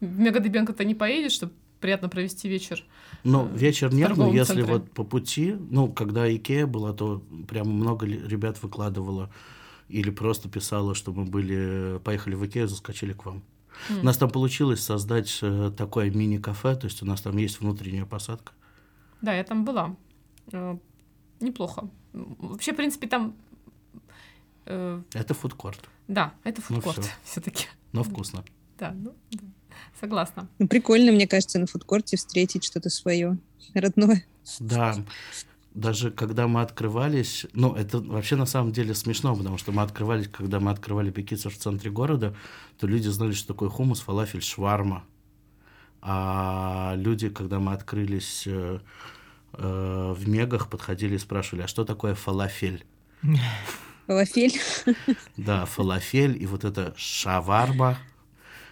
в 0.00 0.18
Мегадыбенко 0.18 0.72
ты 0.74 0.84
не 0.84 0.94
поедешь, 0.94 1.32
чтобы 1.32 1.52
приятно 1.80 2.08
провести 2.08 2.48
вечер. 2.48 2.84
ну, 3.24 3.46
Э, 3.48 3.56
вечер 3.56 3.92
нет, 3.92 4.16
но 4.16 4.32
если 4.32 4.54
центре. 4.56 4.72
вот 4.74 4.90
по 4.92 5.04
пути, 5.04 5.56
ну, 5.70 5.90
когда 5.92 6.32
Икея 6.34 6.66
была, 6.66 6.92
то 6.92 7.22
прям 7.48 7.68
много 7.70 8.06
ребят 8.06 8.62
выкладывало 8.62 9.30
или 9.88 10.10
просто 10.10 10.48
писало, 10.50 10.94
что 10.94 11.12
мы 11.12 11.24
были, 11.24 11.98
поехали 12.04 12.34
в 12.34 12.44
Икею, 12.46 12.68
заскочили 12.68 13.14
к 13.14 13.24
вам. 13.24 13.42
У 13.90 14.04
нас 14.04 14.16
там 14.18 14.30
получилось 14.30 14.82
создать 14.82 15.38
э, 15.42 15.72
такое 15.76 16.10
мини-кафе, 16.10 16.76
то 16.76 16.86
есть 16.86 17.02
у 17.02 17.06
нас 17.06 17.20
там 17.20 17.36
есть 17.36 17.60
внутренняя 17.60 18.04
посадка. 18.04 18.52
Да, 19.22 19.34
я 19.34 19.44
там 19.44 19.64
была. 19.64 19.96
Э, 20.52 20.76
Неплохо. 21.40 21.88
Вообще, 22.12 22.72
в 22.72 22.76
принципе, 22.76 23.06
там... 23.06 23.34
э, 24.66 25.02
Это 25.12 25.34
фудкорт, 25.34 25.88
Да, 26.08 26.34
это 26.44 26.60
Ну 26.68 26.76
фудкорт 26.76 27.04
всё. 27.04 27.12
все-таки. 27.24 27.66
но 27.92 28.02
вкусно. 28.02 28.44
Да, 28.78 28.92
ну, 28.92 29.14
да. 29.30 29.44
согласна. 30.00 30.48
Ну, 30.58 30.68
прикольно, 30.68 31.12
мне 31.12 31.26
кажется, 31.26 31.58
на 31.58 31.66
фудкорте 31.66 32.16
встретить 32.16 32.64
что-то 32.64 32.90
свое 32.90 33.38
родное. 33.74 34.24
Да, 34.60 34.94
даже 35.78 36.10
когда 36.10 36.48
мы 36.48 36.60
открывались, 36.62 37.46
ну, 37.52 37.72
это 37.74 38.00
вообще 38.00 38.34
на 38.34 38.46
самом 38.46 38.72
деле 38.72 38.94
смешно, 38.94 39.36
потому 39.36 39.58
что 39.58 39.70
мы 39.70 39.82
открывались, 39.82 40.28
когда 40.28 40.58
мы 40.58 40.72
открывали 40.72 41.10
пекицер 41.10 41.52
в 41.52 41.56
центре 41.56 41.90
города, 41.90 42.34
то 42.78 42.86
люди 42.86 43.08
знали, 43.08 43.32
что 43.32 43.54
такое 43.54 43.68
хумус, 43.68 44.00
фалафель, 44.00 44.42
шварма. 44.42 45.04
А 46.00 46.94
люди, 46.96 47.28
когда 47.28 47.60
мы 47.60 47.72
открылись 47.72 48.44
э, 48.46 48.80
э, 49.52 50.14
в 50.16 50.28
Мегах, 50.28 50.68
подходили 50.68 51.14
и 51.14 51.18
спрашивали, 51.18 51.62
а 51.62 51.68
что 51.68 51.84
такое 51.84 52.14
фалафель? 52.14 52.84
Фалафель. 54.06 54.58
Да, 55.36 55.64
фалафель 55.64 56.42
и 56.42 56.46
вот 56.46 56.64
это 56.64 56.94
шаварма. 56.96 57.98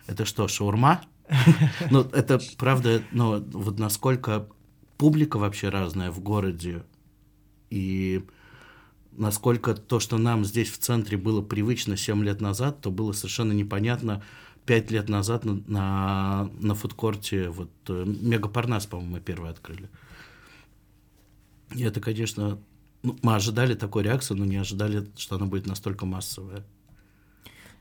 Это 0.07 0.25
что, 0.25 0.49
шаурма? 0.49 1.03
Ну, 1.91 2.01
это 2.01 2.41
правда, 2.57 3.03
но 3.11 3.39
вот 3.53 3.79
насколько 3.79 4.49
публика 4.97 5.39
вообще 5.39 5.69
разная 5.69 6.11
в 6.11 6.21
городе, 6.21 6.85
и 7.71 8.25
насколько 9.13 9.75
то, 9.75 10.01
что 10.01 10.19
нам 10.19 10.45
здесь 10.45 10.71
в 10.71 10.79
центре 10.79 11.17
было 11.17 11.43
привычно 11.43 11.97
7 11.97 12.23
лет 12.25 12.41
назад, 12.41 12.81
то 12.81 12.91
было 12.91 13.13
совершенно 13.13 13.53
непонятно 13.53 14.23
5 14.67 14.91
лет 14.91 15.09
назад 15.09 15.45
на, 15.45 15.63
на, 15.67 16.51
на 16.59 16.75
фудкорте, 16.75 17.49
вот 17.49 17.71
э, 17.89 18.05
Мегапарнас, 18.05 18.87
по-моему, 18.87 19.15
мы 19.15 19.21
первые 19.21 19.53
открыли. 19.53 19.89
И 21.75 21.83
это, 21.83 22.01
конечно, 22.01 22.59
ну, 23.03 23.17
мы 23.23 23.35
ожидали 23.35 23.75
такой 23.75 24.03
реакции, 24.03 24.35
но 24.35 24.45
не 24.45 24.57
ожидали, 24.57 25.09
что 25.17 25.37
она 25.37 25.47
будет 25.47 25.67
настолько 25.67 26.07
массовая. 26.07 26.65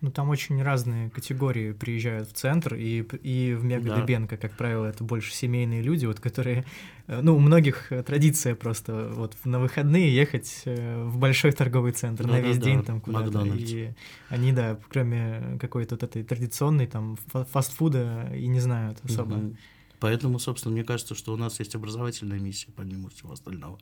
Ну, 0.01 0.11
там 0.11 0.29
очень 0.29 0.61
разные 0.61 1.09
категории 1.09 1.71
приезжают 1.71 2.29
в 2.29 2.33
центр, 2.33 2.75
и, 2.75 3.01
и 3.23 3.53
в 3.53 3.63
Мега 3.63 4.05
Да. 4.05 4.37
Как 4.37 4.51
правило, 4.57 4.85
это 4.85 5.03
больше 5.03 5.33
семейные 5.33 5.81
люди, 5.81 6.05
вот 6.05 6.19
которые... 6.19 6.65
э, 7.07 7.21
Ну, 7.21 7.35
у 7.35 7.39
многих 7.39 7.91
традиция 8.05 8.55
просто 8.55 9.09
вот 9.13 9.35
на 9.45 9.59
выходные 9.59 10.13
ехать 10.13 10.61
э, 10.65 11.03
в 11.05 11.17
большой 11.17 11.53
торговый 11.53 11.91
центр 11.93 12.27
на 12.27 12.39
весь 12.39 12.57
Да-да-да, 12.57 12.65
день 12.65 12.83
там 12.83 13.01
куда-то. 13.01 13.25
Макдональдс. 13.25 13.71
И 13.71 13.93
они, 14.29 14.51
да, 14.51 14.77
кроме 14.89 15.57
какой-то 15.59 15.95
вот 15.95 16.03
этой 16.03 16.23
традиционной 16.23 16.87
там 16.87 17.17
фа- 17.27 17.45
фастфуда 17.45 18.31
и 18.35 18.47
не 18.47 18.59
знают 18.59 18.99
особо. 19.03 19.35
Мгм. 19.35 19.57
Поэтому, 19.99 20.39
собственно, 20.39 20.73
мне 20.73 20.83
кажется, 20.83 21.15
что 21.15 21.33
у 21.33 21.37
нас 21.37 21.59
есть 21.59 21.73
образовательная 21.73 22.39
миссия, 22.39 22.67
помимо 22.75 23.09
всего 23.09 23.31
остального. 23.31 23.79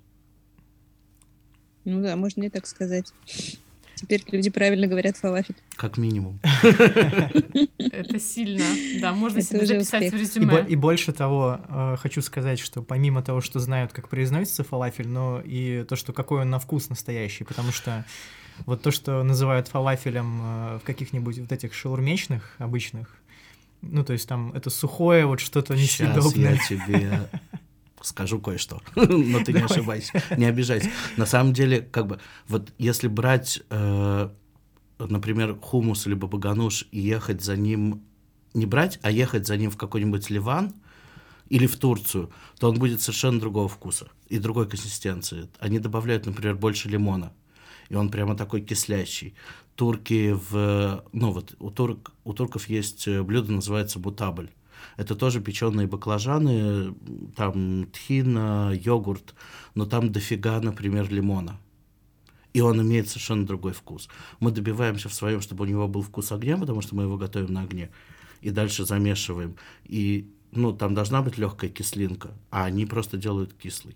Ну 1.85 2.01
да, 2.01 2.15
можно 2.15 2.43
и 2.43 2.49
так 2.49 2.65
сказать. 2.65 3.11
Теперь 3.95 4.23
люди 4.31 4.49
правильно 4.49 4.87
говорят 4.87 5.17
фалафель. 5.17 5.55
Как 5.75 5.97
минимум. 5.97 6.39
Это 7.77 8.19
сильно. 8.19 8.63
Да, 8.99 9.13
можно 9.13 9.41
себе 9.41 9.59
уже 9.59 9.67
записать 9.79 10.11
в 10.11 10.15
И, 10.15 10.19
резюме. 10.19 10.65
и 10.67 10.75
больше 10.75 11.13
того, 11.13 11.59
э, 11.69 11.95
хочу 11.99 12.21
сказать, 12.21 12.59
что 12.59 12.81
помимо 12.81 13.21
того, 13.21 13.41
что 13.41 13.59
знают, 13.59 13.93
как 13.93 14.09
произносится 14.09 14.63
фалафель, 14.63 15.07
но 15.07 15.41
и 15.43 15.83
то, 15.87 15.95
что 15.95 16.11
какой 16.13 16.41
он 16.41 16.49
на 16.49 16.59
вкус 16.59 16.89
настоящий, 16.89 17.43
потому 17.43 17.71
что 17.71 18.05
вот 18.65 18.81
то, 18.81 18.91
что 18.91 19.23
называют 19.23 19.67
фалафелем 19.67 20.41
э, 20.43 20.79
в 20.79 20.85
каких-нибудь 20.85 21.39
вот 21.39 21.51
этих 21.51 21.73
шаурмечных 21.73 22.55
обычных, 22.57 23.07
ну, 23.81 24.03
то 24.03 24.13
есть 24.13 24.27
там 24.27 24.51
это 24.53 24.69
сухое, 24.69 25.25
вот 25.25 25.39
что-то 25.39 25.75
Сейчас 25.75 26.07
несъедобное. 26.07 26.53
я 26.53 26.57
тебе 26.67 27.29
скажу 28.03 28.39
кое-что, 28.39 28.81
но 28.95 29.43
ты 29.43 29.53
не 29.53 29.61
ошибайся, 29.61 30.21
не 30.37 30.45
обижайся. 30.45 30.89
На 31.17 31.25
самом 31.25 31.53
деле, 31.53 31.81
как 31.81 32.07
бы, 32.07 32.19
вот 32.47 32.73
если 32.77 33.07
брать, 33.07 33.61
э, 33.69 34.29
например, 34.99 35.57
хумус 35.61 36.05
или 36.07 36.13
бабагануш 36.13 36.87
и 36.91 36.99
ехать 36.99 37.41
за 37.41 37.55
ним, 37.55 38.03
не 38.53 38.65
брать, 38.65 38.99
а 39.01 39.11
ехать 39.11 39.47
за 39.47 39.57
ним 39.57 39.71
в 39.71 39.77
какой-нибудь 39.77 40.29
Ливан 40.29 40.73
или 41.49 41.65
в 41.65 41.77
Турцию, 41.77 42.31
то 42.59 42.69
он 42.69 42.77
будет 42.77 43.01
совершенно 43.01 43.39
другого 43.39 43.67
вкуса 43.67 44.09
и 44.29 44.37
другой 44.37 44.67
консистенции. 44.67 45.49
Они 45.59 45.79
добавляют, 45.79 46.25
например, 46.25 46.55
больше 46.55 46.89
лимона, 46.89 47.33
и 47.89 47.95
он 47.95 48.09
прямо 48.09 48.35
такой 48.35 48.61
кислящий. 48.61 49.33
Турки 49.75 50.33
в... 50.49 51.03
Ну 51.13 51.31
вот, 51.31 51.55
у, 51.59 51.71
турк, 51.71 52.11
у 52.23 52.33
турков 52.33 52.69
есть 52.69 53.07
э, 53.07 53.23
блюдо, 53.23 53.51
называется 53.51 53.97
бутабль. 53.97 54.51
Это 54.97 55.15
тоже 55.15 55.41
печеные 55.41 55.87
баклажаны, 55.87 56.95
там 57.35 57.87
тхина, 57.91 58.71
йогурт, 58.73 59.35
но 59.75 59.85
там 59.85 60.11
дофига, 60.11 60.59
например, 60.61 61.11
лимона. 61.11 61.59
И 62.53 62.61
он 62.61 62.81
имеет 62.81 63.09
совершенно 63.09 63.45
другой 63.45 63.73
вкус. 63.73 64.09
Мы 64.39 64.51
добиваемся 64.51 65.09
в 65.09 65.13
своем, 65.13 65.41
чтобы 65.41 65.65
у 65.65 65.67
него 65.67 65.87
был 65.87 66.01
вкус 66.03 66.31
огня, 66.31 66.57
потому 66.57 66.81
что 66.81 66.95
мы 66.95 67.03
его 67.03 67.17
готовим 67.17 67.53
на 67.53 67.61
огне. 67.61 67.89
И 68.41 68.51
дальше 68.51 68.85
замешиваем. 68.85 69.55
И 69.85 70.29
ну, 70.51 70.71
там 70.71 70.93
должна 70.93 71.21
быть 71.21 71.37
легкая 71.37 71.69
кислинка, 71.69 72.31
а 72.51 72.65
они 72.65 72.85
просто 72.85 73.17
делают 73.17 73.53
кислый. 73.53 73.95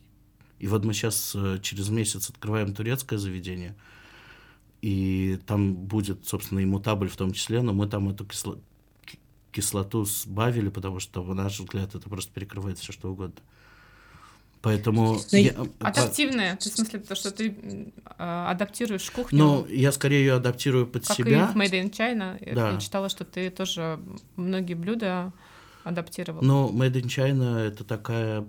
И 0.60 0.68
вот 0.68 0.84
мы 0.86 0.94
сейчас 0.94 1.36
через 1.62 1.90
месяц 1.90 2.30
открываем 2.30 2.74
турецкое 2.74 3.20
заведение, 3.20 3.76
и 4.82 5.40
там 5.46 5.76
будет, 5.76 6.26
собственно, 6.28 6.60
и 6.60 6.66
мутабль 6.66 7.10
в 7.10 7.16
том 7.16 7.32
числе, 7.32 7.62
но 7.62 7.74
мы 7.74 7.88
там 7.88 8.10
эту 8.10 8.26
кисло- 8.26 8.60
ки- 8.60 8.77
кислоту 9.58 10.06
сбавили, 10.06 10.70
потому 10.70 11.00
что, 11.00 11.24
на 11.24 11.34
наш 11.34 11.60
взгляд, 11.60 11.96
это 11.96 12.08
просто 12.10 12.32
перекрывает 12.32 12.78
все 12.78 12.94
что 12.94 13.12
угодно. 13.12 13.42
Поэтому... 14.62 15.18
Ну, 15.32 15.38
я- 15.38 15.56
Адаптивная. 15.80 16.56
Ты, 16.58 16.70
в 16.70 16.74
смысле, 16.76 17.00
то, 17.00 17.16
что 17.16 17.32
ты 17.32 17.92
а, 18.06 18.52
адаптируешь 18.52 19.10
кухню, 19.12 19.38
Ну, 19.38 19.68
я 19.68 19.92
скорее 19.92 20.20
ее 20.20 20.34
адаптирую 20.34 20.86
под 20.88 21.08
как 21.08 21.18
себя. 21.18 21.50
и 21.50 21.54
в 21.54 21.58
Made 21.58 21.84
in 21.84 21.92
China. 21.92 22.54
Да. 22.54 22.72
Я 22.72 22.80
читала, 22.80 23.10
что 23.10 23.24
ты 23.26 23.50
тоже 23.50 24.00
многие 24.36 24.74
блюда 24.76 25.32
адаптировал. 25.84 26.42
Но 26.44 26.70
Made 26.70 27.02
in 27.02 27.06
China 27.06 27.58
это 27.58 27.84
такая 27.84 28.46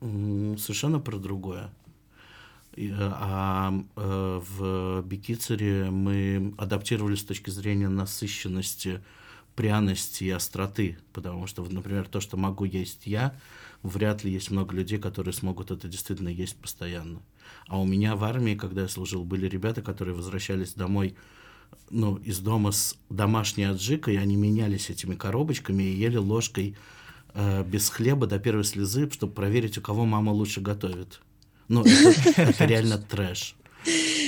совершенно 0.00 0.98
про 1.00 1.16
другое. 1.18 1.70
А 2.76 3.72
э, 3.96 4.40
в 4.48 5.02
Бикицере 5.02 5.90
мы 5.90 6.54
адаптировали 6.58 7.14
с 7.14 7.22
точки 7.24 7.50
зрения 7.50 7.88
насыщенности, 7.88 9.00
пряности 9.54 10.24
и 10.24 10.30
остроты, 10.30 10.98
потому 11.12 11.46
что, 11.46 11.64
например, 11.64 12.08
то, 12.08 12.20
что 12.20 12.36
могу 12.36 12.64
есть 12.64 13.06
я, 13.06 13.34
вряд 13.82 14.24
ли 14.24 14.32
есть 14.32 14.50
много 14.50 14.74
людей, 14.74 14.98
которые 14.98 15.34
смогут 15.34 15.70
это 15.70 15.88
действительно 15.88 16.28
есть 16.28 16.56
постоянно. 16.56 17.22
А 17.68 17.80
у 17.80 17.86
меня 17.86 18.16
в 18.16 18.24
армии, 18.24 18.54
когда 18.54 18.82
я 18.82 18.88
служил, 18.88 19.24
были 19.24 19.46
ребята, 19.46 19.82
которые 19.82 20.14
возвращались 20.14 20.74
домой 20.74 21.14
ну, 21.90 22.16
из 22.16 22.38
дома 22.38 22.72
с 22.72 22.96
домашней 23.10 23.64
аджикой, 23.64 24.16
они 24.16 24.36
менялись 24.36 24.90
этими 24.90 25.14
коробочками 25.14 25.82
и 25.82 25.96
ели 25.96 26.16
ложкой 26.16 26.76
э, 27.34 27.64
без 27.64 27.88
хлеба 27.90 28.26
до 28.26 28.38
первой 28.38 28.64
слезы, 28.64 29.10
чтобы 29.10 29.32
проверить, 29.32 29.78
у 29.78 29.82
кого 29.82 30.04
мама 30.04 30.30
лучше 30.30 30.60
готовит. 30.60 31.20
Ну, 31.68 31.82
это, 31.84 32.42
это 32.42 32.64
реально 32.66 32.98
трэш. 32.98 33.56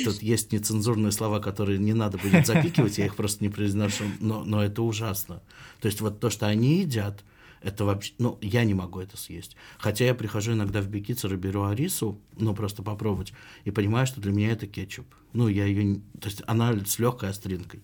Тут 0.04 0.22
есть 0.22 0.52
нецензурные 0.52 1.12
слова, 1.12 1.40
которые 1.40 1.78
не 1.78 1.94
надо 1.94 2.18
будет 2.18 2.46
запикивать, 2.46 2.98
я 2.98 3.06
их 3.06 3.16
просто 3.16 3.42
не 3.42 3.50
произношу, 3.50 4.04
но, 4.20 4.44
но 4.44 4.62
это 4.62 4.82
ужасно. 4.82 5.42
То 5.80 5.86
есть 5.86 6.00
вот 6.00 6.20
то, 6.20 6.30
что 6.30 6.46
они 6.46 6.80
едят, 6.80 7.24
это 7.62 7.84
вообще, 7.84 8.12
ну, 8.18 8.38
я 8.40 8.64
не 8.64 8.74
могу 8.74 9.00
это 9.00 9.16
съесть. 9.16 9.56
Хотя 9.78 10.04
я 10.04 10.14
прихожу 10.14 10.52
иногда 10.52 10.80
в 10.80 10.88
Бекицер 10.88 11.32
и 11.34 11.36
беру 11.36 11.64
арису, 11.64 12.20
ну, 12.36 12.54
просто 12.54 12.82
попробовать, 12.82 13.32
и 13.64 13.70
понимаю, 13.70 14.06
что 14.06 14.20
для 14.20 14.32
меня 14.32 14.52
это 14.52 14.66
кетчуп. 14.66 15.06
Ну, 15.32 15.48
я 15.48 15.64
ее, 15.64 16.00
то 16.20 16.28
есть 16.28 16.42
она 16.46 16.72
с 16.84 16.98
легкой 16.98 17.30
остринкой. 17.30 17.80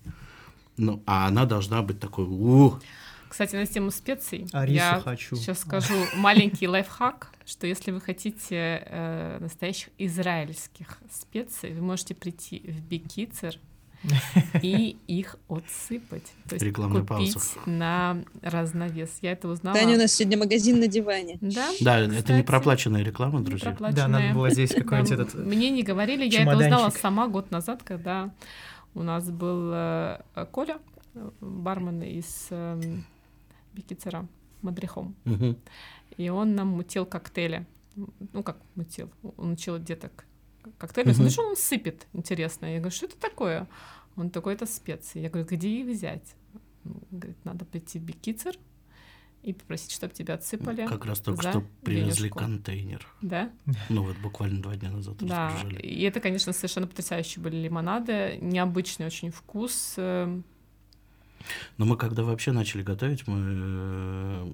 Ну, 0.77 1.03
а 1.07 1.27
она 1.27 1.45
должна 1.47 1.83
быть 1.83 1.99
такой, 1.99 2.25
ух, 2.25 2.81
кстати, 3.33 3.57
на 3.57 3.65
тему 3.65 3.91
специй. 3.91 4.47
Арису 4.53 4.75
я 4.75 5.01
хочу. 5.03 5.37
сейчас 5.37 5.61
скажу 5.61 5.95
маленький 6.17 6.69
лайфхак, 6.69 7.31
что 7.47 7.67
если 7.67 7.91
вы 7.91 7.99
хотите 8.03 8.83
э, 8.85 9.39
настоящих 9.41 9.89
израильских 9.97 10.99
специй, 11.11 11.73
вы 11.73 11.81
можете 11.81 12.15
прийти 12.15 12.59
в 12.59 12.83
Бикицер 12.83 13.59
и 14.61 14.99
их 15.07 15.37
отсыпать. 15.49 16.31
То 16.47 16.57
есть 16.57 16.63
Рекламная 16.63 17.01
купить 17.01 17.33
пауза. 17.33 17.49
на 17.65 18.23
разновес. 18.43 19.09
Я 19.23 19.33
это 19.33 19.49
узнала. 19.49 19.79
Таня, 19.79 19.95
у 19.95 19.99
нас 19.99 20.13
сегодня 20.13 20.37
магазин 20.37 20.79
на 20.79 20.87
диване. 20.87 21.39
Да? 21.41 21.71
Да, 21.81 22.01
это 22.01 22.13
не 22.13 22.21
Кстати, 22.21 22.43
проплаченная 22.43 23.03
реклама, 23.03 23.41
друзья. 23.41 23.71
Да, 23.71 23.79
надо 23.81 23.95
проплаченная. 23.95 24.35
было 24.35 24.51
здесь 24.51 24.75
какой-нибудь 24.75 25.17
Да, 25.17 25.23
этот... 25.23 25.35
Мне 25.37 25.71
не 25.71 25.83
говорили, 25.83 26.27
я 26.27 26.43
это 26.43 26.55
узнала 26.59 26.91
сама 26.91 27.29
год 27.29 27.51
назад, 27.51 27.83
когда 27.83 28.31
у 28.95 29.03
нас 29.03 29.31
был 29.31 29.71
э, 29.73 30.21
Коля, 30.51 30.77
э, 31.15 31.31
бармен 31.41 32.03
из 32.03 32.51
э, 33.73 33.77
Бикицера, 33.77 34.27
Мадрихом. 34.63 35.15
И 36.17 36.29
он 36.29 36.55
нам 36.55 36.69
мутил 36.69 37.07
коктейли. 37.07 37.67
Ну, 38.33 38.43
как 38.43 38.59
мутил? 38.75 39.11
Он 39.37 39.53
учил 39.53 39.79
деток 39.79 40.27
коктейли. 40.79 41.09
Мгм. 41.09 41.15
Смотришь, 41.17 41.39
он 41.39 41.57
сыпет, 41.57 42.07
интересно. 42.13 42.67
Я 42.67 42.79
говорю, 42.79 42.95
что 42.95 43.07
это 43.07 43.17
такое? 43.19 43.67
Он 44.17 44.31
такой, 44.31 44.55
это 44.55 44.67
специи. 44.67 45.21
Я 45.21 45.31
говорю, 45.31 45.47
где 45.49 45.69
их 45.69 45.87
взять? 45.87 46.35
Он 46.85 47.01
говорит, 47.11 47.45
надо 47.45 47.65
прийти 47.65 47.99
в 47.99 48.03
Бикицер 48.03 48.57
и 49.43 49.53
попросить, 49.53 49.91
чтобы 49.91 50.15
тебя 50.15 50.35
отсыпали. 50.35 50.87
Как 50.87 51.05
раз 51.05 51.21
только 51.21 51.51
что 51.51 51.65
привезли 51.83 52.15
денежку. 52.29 52.39
контейнер. 52.39 53.07
Да? 53.23 53.51
Ну 53.89 54.05
вот 54.05 54.17
буквально 54.19 54.63
два 54.63 54.77
дня 54.77 54.91
назад 54.91 55.17
Да, 55.19 55.49
разгружали. 55.49 55.81
и 55.83 56.03
это, 56.03 56.21
конечно, 56.21 56.53
совершенно 56.53 56.87
потрясающие 56.87 57.43
были 57.43 57.57
лимонады, 57.57 58.39
необычный 58.41 59.07
очень 59.07 59.31
вкус. 59.31 59.95
Но 61.79 61.85
мы 61.85 61.97
когда 61.97 62.23
вообще 62.23 62.53
начали 62.53 62.83
готовить, 62.83 63.27
мы 63.27 63.41
э, 63.41 64.53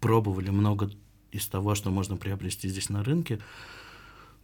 пробовали 0.00 0.50
много 0.50 0.90
из 1.32 1.46
того, 1.46 1.74
что 1.74 1.90
можно 1.90 2.16
приобрести 2.16 2.68
здесь 2.68 2.88
на 2.88 3.02
рынке. 3.02 3.40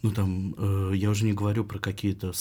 Ну 0.03 0.11
там, 0.11 0.55
э, 0.57 0.93
я 0.95 1.11
уже 1.11 1.25
не 1.25 1.33
говорю 1.33 1.65
про 1.65 1.79
какие-то 1.79 2.33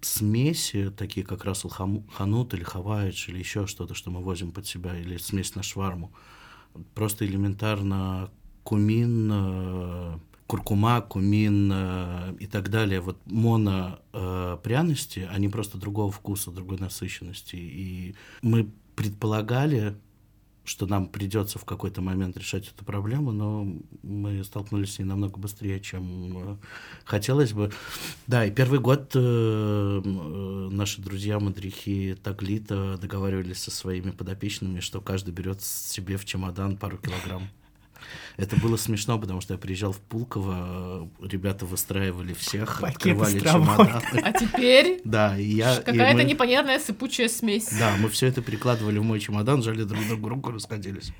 смеси, 0.00 0.90
такие 0.90 1.26
как 1.26 1.44
Рассел 1.44 1.70
Ханут 1.70 2.54
или 2.54 2.62
Хавайдж 2.62 3.28
или 3.28 3.38
еще 3.38 3.66
что-то, 3.66 3.94
что 3.94 4.10
мы 4.10 4.20
возим 4.20 4.52
под 4.52 4.66
себя, 4.66 4.98
или 4.98 5.16
смесь 5.16 5.54
на 5.54 5.62
шварму. 5.62 6.12
Просто 6.94 7.26
элементарно 7.26 8.30
кумин, 8.62 9.30
э, 9.32 10.18
куркума, 10.50 11.00
кумин 11.00 11.70
э, 11.72 12.34
и 12.40 12.46
так 12.48 12.70
далее. 12.70 13.00
Вот 13.00 13.18
моно 13.26 14.00
э, 14.12 14.56
они 15.30 15.48
просто 15.48 15.78
другого 15.78 16.10
вкуса, 16.10 16.50
другой 16.50 16.78
насыщенности. 16.78 17.54
И 17.54 18.16
мы 18.42 18.68
предполагали, 18.96 19.94
что 20.64 20.86
нам 20.86 21.06
придется 21.06 21.60
в 21.60 21.64
какой-то 21.64 22.02
момент 22.02 22.36
решать 22.36 22.66
эту 22.66 22.84
проблему, 22.84 23.30
но 23.30 23.64
мы 24.02 24.42
столкнулись 24.42 24.94
с 24.94 24.98
ней 24.98 25.04
намного 25.04 25.38
быстрее, 25.38 25.78
чем 25.78 26.54
э, 26.54 26.56
хотелось 27.04 27.52
бы. 27.52 27.70
Да, 28.26 28.44
и 28.44 28.50
первый 28.50 28.80
год 28.80 29.12
э, 29.14 29.20
э, 30.04 30.68
наши 30.72 31.00
друзья 31.00 31.38
мадрихи 31.38 32.18
Таглита 32.20 32.98
договаривались 33.00 33.62
со 33.62 33.70
своими 33.70 34.10
подопечными, 34.10 34.80
что 34.80 35.00
каждый 35.00 35.32
берет 35.32 35.62
себе 35.62 36.16
в 36.16 36.24
чемодан 36.24 36.76
пару 36.76 36.98
килограмм. 36.98 37.48
Это 38.36 38.56
было 38.56 38.76
смешно, 38.76 39.18
потому 39.18 39.40
что 39.40 39.54
я 39.54 39.58
приезжал 39.58 39.92
в 39.92 39.98
Пулково, 39.98 41.08
ребята 41.20 41.66
выстраивали 41.66 42.32
всех, 42.32 42.80
Пакеты 42.80 43.10
открывали 43.10 43.38
чемоданы. 43.40 44.20
А 44.22 44.32
теперь 44.32 45.00
Да, 45.04 45.38
и 45.38 45.44
я... 45.44 45.76
и 45.76 45.82
какая-то 45.82 46.24
непонятная 46.24 46.78
сыпучая 46.78 47.28
смесь. 47.28 47.68
Да, 47.78 47.94
мы 47.98 48.08
все 48.08 48.26
это 48.26 48.42
перекладывали 48.42 48.98
в 48.98 49.04
мой 49.04 49.20
чемодан, 49.20 49.62
жали 49.62 49.84
друг 49.84 50.06
другу 50.06 50.28
руку, 50.28 50.50
расходились. 50.50 51.12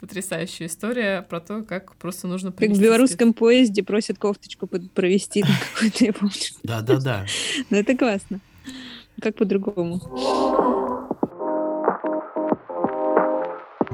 Потрясающая 0.00 0.66
история 0.66 1.22
про 1.22 1.40
то, 1.40 1.62
как 1.62 1.94
просто 1.94 2.26
нужно 2.26 2.50
Как 2.50 2.70
в 2.70 2.80
белорусском 2.80 3.32
поезде 3.32 3.84
просят 3.84 4.18
кофточку 4.18 4.66
провести 4.66 5.42
там 5.42 5.52
какую-то, 5.74 6.04
я 6.04 6.12
помню. 6.12 6.34
Да-да-да. 6.64 7.26
Но 7.70 7.76
это 7.76 7.96
классно. 7.96 8.40
Как 9.20 9.36
по-другому? 9.36 10.80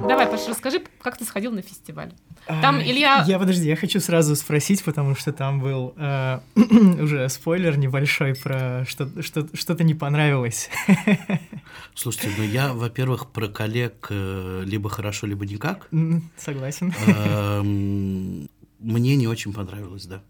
Давай, 0.06 0.26
Паша, 0.26 0.50
расскажи, 0.50 0.82
как 1.02 1.16
ты 1.18 1.24
сходил 1.24 1.52
на 1.52 1.62
фестиваль. 1.62 2.12
Там 2.46 2.76
А, 2.76 2.82
Илья- 2.82 3.24
Я, 3.26 3.38
подожди, 3.38 3.66
я 3.68 3.76
хочу 3.76 4.00
сразу 4.00 4.36
спросить, 4.36 4.82
потому 4.84 5.14
что 5.14 5.32
там 5.32 5.60
был 5.60 5.94
э, 5.96 6.38
уже 6.54 7.28
спойлер 7.28 7.76
небольшой 7.78 8.34
про 8.34 8.84
что- 8.86 9.22
что- 9.22 9.48
что-то 9.54 9.84
не 9.84 9.94
понравилось. 9.94 10.70
Слушайте, 11.94 12.30
ну 12.38 12.44
я, 12.44 12.72
во-первых, 12.72 13.30
про 13.30 13.48
коллег 13.48 14.06
э, 14.10 14.62
либо 14.64 14.88
хорошо, 14.88 15.26
либо 15.26 15.44
никак. 15.46 15.88
Согласен. 16.36 16.92
Эм, 17.06 18.48
Мне 18.78 19.16
не 19.16 19.26
очень 19.26 19.52
понравилось, 19.52 20.06
да. 20.06 20.22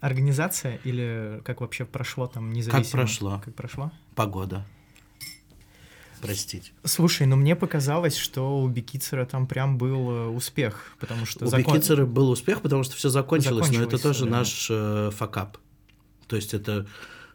Организация 0.00 0.80
или 0.84 1.40
как 1.44 1.60
вообще 1.60 1.84
прошло 1.84 2.26
там 2.26 2.52
независимо? 2.52 3.02
прошло? 3.02 3.42
Как 3.44 3.54
прошло? 3.54 3.92
Погода. 4.16 4.66
Простите. 6.22 6.70
Слушай, 6.84 7.26
ну 7.26 7.36
мне 7.36 7.54
показалось, 7.56 8.16
что 8.16 8.62
у 8.62 8.68
Бекицера 8.68 9.26
там 9.26 9.46
прям 9.46 9.76
был 9.76 10.10
э, 10.10 10.26
успех, 10.28 10.94
потому 11.00 11.26
что 11.26 11.44
У 11.44 11.48
закон- 11.48 11.74
Бекицера 11.74 12.06
был 12.06 12.30
успех, 12.30 12.62
потому 12.62 12.84
что 12.84 12.96
все 12.96 13.08
закончилось, 13.08 13.68
но 13.68 13.82
это 13.82 13.96
Закончилось 13.96 14.02
тоже 14.02 14.24
да. 14.24 14.30
наш 14.30 14.66
э, 14.70 15.10
факап. 15.12 15.58
То 16.28 16.36
есть 16.36 16.54
это 16.54 16.86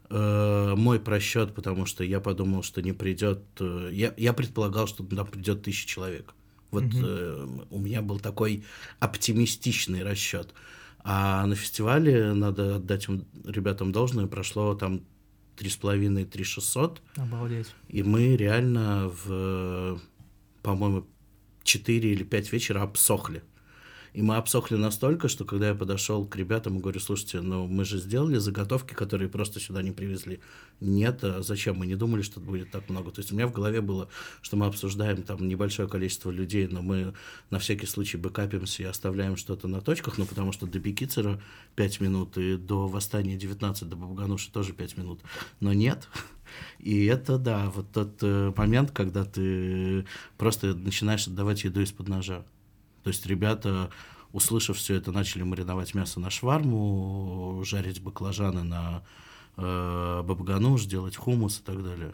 э, 0.09 0.73
мой 0.77 0.99
просчет, 0.99 1.53
потому 1.53 1.85
что 1.85 2.03
я 2.03 2.19
подумал, 2.19 2.63
что 2.63 2.81
не 2.81 2.93
придет. 2.93 3.41
э, 3.59 3.89
я, 3.91 4.13
я 4.17 4.33
предполагал, 4.33 4.87
что 4.87 5.03
туда 5.03 5.23
придет 5.25 5.61
тысяча 5.63 5.87
человек. 5.87 6.33
Вот 6.71 6.83
Мгм. 6.83 7.03
э, 7.05 7.47
у 7.69 7.79
меня 7.79 8.01
был 8.01 8.19
такой 8.19 8.63
оптимистичный 8.99 10.03
расчет. 10.03 10.53
А 11.03 11.45
на 11.45 11.55
фестивале, 11.55 12.33
надо 12.33 12.75
отдать 12.77 13.07
им, 13.07 13.25
ребятам 13.45 13.91
должное, 13.91 14.27
прошло 14.27 14.75
там 14.75 15.01
три 15.57 15.69
с 15.69 15.75
половиной, 15.75 16.25
три 16.25 16.43
шестьсот. 16.43 17.01
Обалдеть. 17.15 17.73
И 17.89 18.03
мы 18.03 18.35
реально 18.35 19.11
в, 19.25 19.99
по-моему, 20.61 21.05
4 21.63 22.11
или 22.11 22.23
5 22.23 22.53
вечера 22.53 22.83
обсохли. 22.83 23.43
И 24.17 24.23
мы 24.23 24.37
обсохли 24.37 24.77
настолько, 24.77 25.27
что 25.27 25.45
когда 25.45 25.67
я 25.67 25.75
подошел 25.75 26.25
к 26.25 26.35
ребятам 26.35 26.77
и 26.77 26.81
говорю, 26.81 26.99
слушайте, 26.99 27.39
ну 27.39 27.67
мы 27.67 27.85
же 27.85 27.99
сделали 27.99 28.39
заготовки, 28.39 28.95
которые 28.95 29.29
просто 29.29 29.59
сюда 29.59 29.83
не 29.83 29.91
привезли. 29.91 30.39
Нет, 30.81 31.23
а 31.23 31.43
зачем? 31.43 31.77
Мы 31.77 31.85
не 31.85 31.95
думали, 31.95 32.23
что 32.23 32.39
будет 32.39 32.71
так 32.71 32.89
много. 32.89 33.11
То 33.11 33.19
есть 33.19 33.31
у 33.31 33.35
меня 33.35 33.45
в 33.45 33.51
голове 33.51 33.79
было, 33.79 34.09
что 34.41 34.57
мы 34.57 34.65
обсуждаем 34.65 35.21
там 35.21 35.47
небольшое 35.47 35.87
количество 35.87 36.31
людей, 36.31 36.67
но 36.67 36.81
мы 36.81 37.13
на 37.51 37.59
всякий 37.59 37.85
случай 37.85 38.17
бэкапимся 38.17 38.81
и 38.81 38.85
оставляем 38.87 39.37
что-то 39.37 39.67
на 39.67 39.81
точках, 39.81 40.17
ну 40.17 40.25
потому 40.25 40.51
что 40.51 40.65
до 40.65 40.79
Бекицера 40.79 41.39
5 41.75 42.01
минут 42.01 42.39
и 42.39 42.57
до 42.57 42.87
Восстания 42.87 43.37
19, 43.37 43.87
до 43.87 43.95
Бабгануши 43.95 44.51
тоже 44.51 44.73
5 44.73 44.97
минут. 44.97 45.19
Но 45.59 45.73
нет, 45.73 46.07
и 46.79 47.05
это, 47.05 47.37
да, 47.37 47.69
вот 47.69 47.91
тот 47.91 48.17
э, 48.23 48.51
момент, 48.57 48.89
когда 48.89 49.25
ты 49.25 50.07
просто 50.39 50.73
начинаешь 50.73 51.27
отдавать 51.27 51.63
еду 51.65 51.81
из-под 51.81 52.07
ножа. 52.07 52.43
То 53.07 53.11
есть 53.11 53.25
ребята, 53.25 53.89
услышав 54.33 54.75
все 54.75 54.95
это, 54.95 55.13
начали 55.13 55.41
мариновать 55.43 55.93
мясо 55.93 56.19
на 56.19 56.29
шварму, 56.29 57.63
жарить 57.63 58.01
баклажаны 58.01 58.63
на 58.63 59.01
э, 59.55 60.23
бабгануш, 60.25 60.83
делать 60.83 61.15
хумус 61.15 61.59
и 61.59 61.63
так 61.63 61.81
далее. 61.81 62.13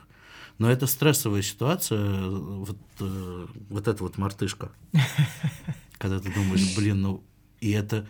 Но 0.59 0.69
это 0.69 0.85
стрессовая 0.85 1.41
ситуация, 1.41 2.29
вот, 2.29 2.77
э, 2.99 3.47
вот 3.71 3.87
эта 3.87 4.03
вот 4.03 4.19
мартышка. 4.19 4.71
Когда 5.97 6.19
ты 6.19 6.31
думаешь, 6.31 6.75
блин, 6.77 7.01
ну 7.01 7.23
и 7.59 7.71
это 7.71 8.07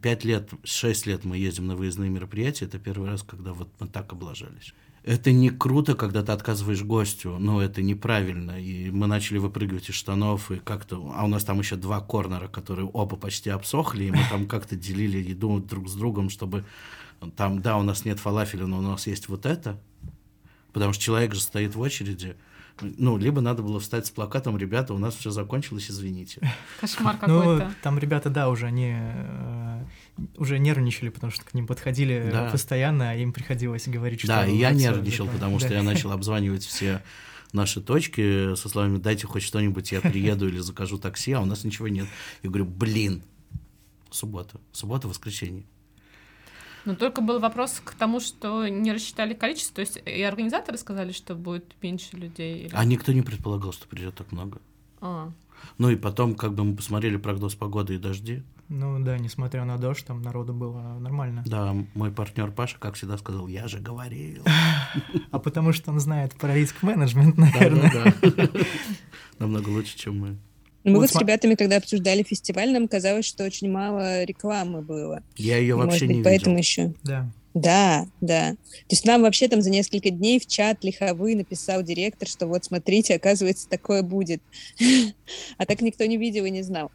пять 0.00 0.24
лет, 0.24 0.48
шесть 0.64 1.04
лет 1.04 1.26
мы 1.26 1.36
ездим 1.36 1.66
на 1.66 1.76
выездные 1.76 2.08
мероприятия, 2.08 2.64
это 2.64 2.78
первый 2.78 3.10
раз, 3.10 3.22
когда 3.22 3.52
вот 3.52 3.68
мы 3.80 3.86
так 3.86 4.10
облажались. 4.14 4.72
Это 5.04 5.32
не 5.32 5.50
круто, 5.50 5.96
когда 5.96 6.22
ты 6.22 6.30
отказываешь 6.30 6.82
гостю, 6.82 7.36
но 7.38 7.60
это 7.60 7.82
неправильно. 7.82 8.60
И 8.60 8.90
мы 8.90 9.08
начали 9.08 9.38
выпрыгивать 9.38 9.88
из 9.90 9.96
штанов, 9.96 10.52
и 10.52 10.58
как-то... 10.58 11.12
А 11.16 11.24
у 11.24 11.26
нас 11.26 11.44
там 11.44 11.58
еще 11.58 11.74
два 11.74 12.00
корнера, 12.00 12.46
которые 12.46 12.86
оба 12.86 13.16
почти 13.16 13.50
обсохли, 13.50 14.04
и 14.04 14.10
мы 14.12 14.20
там 14.30 14.46
как-то 14.46 14.76
делили 14.76 15.18
еду 15.18 15.58
друг 15.58 15.88
с 15.88 15.94
другом, 15.94 16.30
чтобы... 16.30 16.64
Там, 17.36 17.62
да, 17.62 17.78
у 17.78 17.82
нас 17.82 18.04
нет 18.04 18.20
фалафеля, 18.20 18.66
но 18.66 18.78
у 18.78 18.82
нас 18.82 19.06
есть 19.06 19.28
вот 19.28 19.46
это, 19.46 19.78
потому 20.72 20.92
что 20.92 21.02
человек 21.02 21.34
же 21.34 21.40
стоит 21.40 21.74
в 21.74 21.80
очереди, 21.80 22.36
ну, 22.80 23.16
либо 23.16 23.40
надо 23.40 23.62
было 23.62 23.78
встать 23.80 24.06
с 24.06 24.10
плакатом, 24.10 24.56
ребята, 24.56 24.94
у 24.94 24.98
нас 24.98 25.14
все 25.14 25.30
закончилось, 25.30 25.90
извините. 25.90 26.40
Кошмар 26.80 27.16
ну, 27.26 27.40
какой-то. 27.40 27.64
Ну, 27.66 27.74
там 27.82 27.98
ребята, 27.98 28.30
да, 28.30 28.48
уже 28.48 28.66
они 28.66 28.94
э, 28.96 29.84
уже 30.36 30.58
нервничали, 30.58 31.10
потому 31.10 31.30
что 31.30 31.44
к 31.44 31.54
ним 31.54 31.66
подходили 31.66 32.30
да. 32.32 32.50
постоянно, 32.50 33.10
а 33.10 33.14
им 33.14 33.32
приходилось 33.32 33.86
говорить, 33.88 34.20
что... 34.20 34.28
Да, 34.28 34.46
и 34.46 34.56
я 34.56 34.72
нервничал, 34.72 35.26
потому 35.28 35.58
что 35.60 35.72
я 35.72 35.82
начал 35.82 36.12
обзванивать 36.12 36.64
все 36.64 37.02
наши 37.52 37.80
точки 37.80 38.54
со 38.54 38.68
словами 38.68 38.98
«дайте 38.98 39.26
хоть 39.26 39.42
что-нибудь, 39.42 39.92
я 39.92 40.00
приеду 40.00 40.48
или 40.48 40.58
закажу 40.58 40.98
такси», 40.98 41.32
а 41.32 41.40
у 41.40 41.44
нас 41.44 41.64
ничего 41.64 41.88
нет. 41.88 42.06
Я 42.42 42.48
говорю, 42.48 42.64
блин, 42.66 43.22
суббота, 44.10 44.60
суббота, 44.72 45.08
воскресенье. 45.08 45.64
Но 46.84 46.94
только 46.94 47.20
был 47.20 47.38
вопрос 47.38 47.80
к 47.84 47.94
тому, 47.94 48.20
что 48.20 48.66
не 48.68 48.92
рассчитали 48.92 49.34
количество. 49.34 49.76
То 49.76 49.80
есть 49.82 50.02
и 50.04 50.22
организаторы 50.22 50.78
сказали, 50.78 51.12
что 51.12 51.34
будет 51.34 51.74
меньше 51.82 52.16
людей. 52.16 52.64
Или... 52.64 52.70
А 52.72 52.84
никто 52.84 53.12
не 53.12 53.22
предполагал, 53.22 53.72
что 53.72 53.86
придет 53.86 54.14
так 54.14 54.32
много. 54.32 54.60
А. 55.00 55.30
Ну 55.78 55.90
и 55.90 55.96
потом, 55.96 56.34
как 56.34 56.54
бы 56.54 56.64
мы 56.64 56.76
посмотрели 56.76 57.16
прогноз 57.16 57.54
погоды 57.54 57.94
и 57.94 57.98
дожди. 57.98 58.42
Ну 58.68 58.98
да, 59.04 59.18
несмотря 59.18 59.64
на 59.64 59.76
дождь, 59.76 60.06
там 60.06 60.22
народу 60.22 60.54
было 60.54 60.98
нормально. 60.98 61.42
Да, 61.46 61.74
мой 61.94 62.10
партнер 62.10 62.50
Паша, 62.50 62.78
как 62.78 62.94
всегда, 62.94 63.18
сказал, 63.18 63.46
я 63.46 63.68
же 63.68 63.78
говорил. 63.78 64.42
А 65.30 65.38
потому 65.38 65.72
что 65.72 65.90
он 65.90 66.00
знает 66.00 66.34
про 66.34 66.54
риск-менеджмент, 66.54 67.36
наверное. 67.36 68.14
Намного 69.38 69.68
лучше, 69.68 69.98
чем 69.98 70.18
мы. 70.18 70.38
Мы 70.84 70.98
вот, 70.98 71.10
с 71.10 71.16
ребятами, 71.16 71.54
когда 71.54 71.76
обсуждали 71.76 72.22
фестиваль, 72.22 72.72
нам 72.72 72.88
казалось, 72.88 73.24
что 73.24 73.44
очень 73.44 73.70
мало 73.70 74.24
рекламы 74.24 74.82
было. 74.82 75.22
Я 75.36 75.58
ее 75.58 75.76
вообще 75.76 76.06
быть, 76.06 76.16
не 76.16 76.22
поэтому 76.22 76.56
видел. 76.56 76.58
еще. 76.58 76.94
Да. 77.04 77.30
Да, 77.54 78.06
да. 78.20 78.52
То 78.52 78.90
есть 78.90 79.04
нам 79.04 79.22
вообще 79.22 79.46
там 79.46 79.60
за 79.60 79.70
несколько 79.70 80.10
дней 80.10 80.40
в 80.40 80.46
чат 80.46 80.82
лиховый 80.82 81.34
написал 81.34 81.82
директор, 81.82 82.26
что 82.26 82.46
вот 82.46 82.64
смотрите, 82.64 83.14
оказывается, 83.14 83.68
такое 83.68 84.02
будет. 84.02 84.42
А 85.58 85.66
так 85.66 85.80
никто 85.82 86.04
не 86.04 86.16
видел 86.16 86.44
и 86.44 86.50
не 86.50 86.62
знал. 86.62 86.90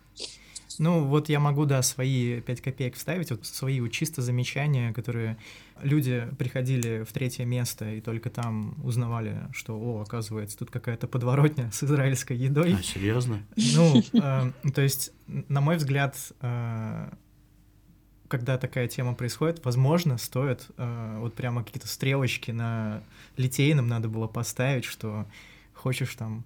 Ну, 0.80 1.06
вот 1.06 1.30
я 1.30 1.40
могу, 1.40 1.66
да, 1.66 1.82
свои 1.82 2.42
пять 2.42 2.62
копеек 2.62 2.96
вставить, 2.96 3.32
вот 3.32 3.46
свои 3.46 3.80
вот 3.80 3.92
чисто 3.92 4.22
замечания, 4.22 4.94
которые 4.94 5.38
люди 5.82 6.28
приходили 6.38 7.04
в 7.04 7.12
третье 7.12 7.46
место 7.46 7.94
и 7.94 8.02
только 8.02 8.30
там 8.30 8.76
узнавали, 8.84 9.48
что, 9.52 9.78
о, 9.80 10.02
оказывается, 10.02 10.58
тут 10.58 10.72
какая-то 10.72 11.08
подворотня 11.08 11.72
с 11.72 11.84
израильской 11.84 12.38
едой. 12.38 12.76
А, 12.80 12.84
серьезно? 12.84 13.44
Ну, 13.56 14.02
э, 14.14 14.52
то 14.74 14.82
есть, 14.82 15.12
на 15.28 15.62
мой 15.62 15.78
взгляд, 15.78 16.16
э, 16.42 17.10
когда 18.28 18.58
такая 18.58 18.88
тема 18.88 19.14
происходит, 19.14 19.64
возможно, 19.64 20.18
стоит 20.18 20.68
э, 20.78 21.18
вот 21.20 21.34
прямо 21.34 21.64
какие-то 21.64 21.88
стрелочки 21.88 22.52
на 22.52 23.04
литейном 23.38 23.88
надо 23.88 24.10
было 24.10 24.28
поставить, 24.28 24.86
что 24.86 25.26
хочешь 25.74 26.16
там 26.16 26.46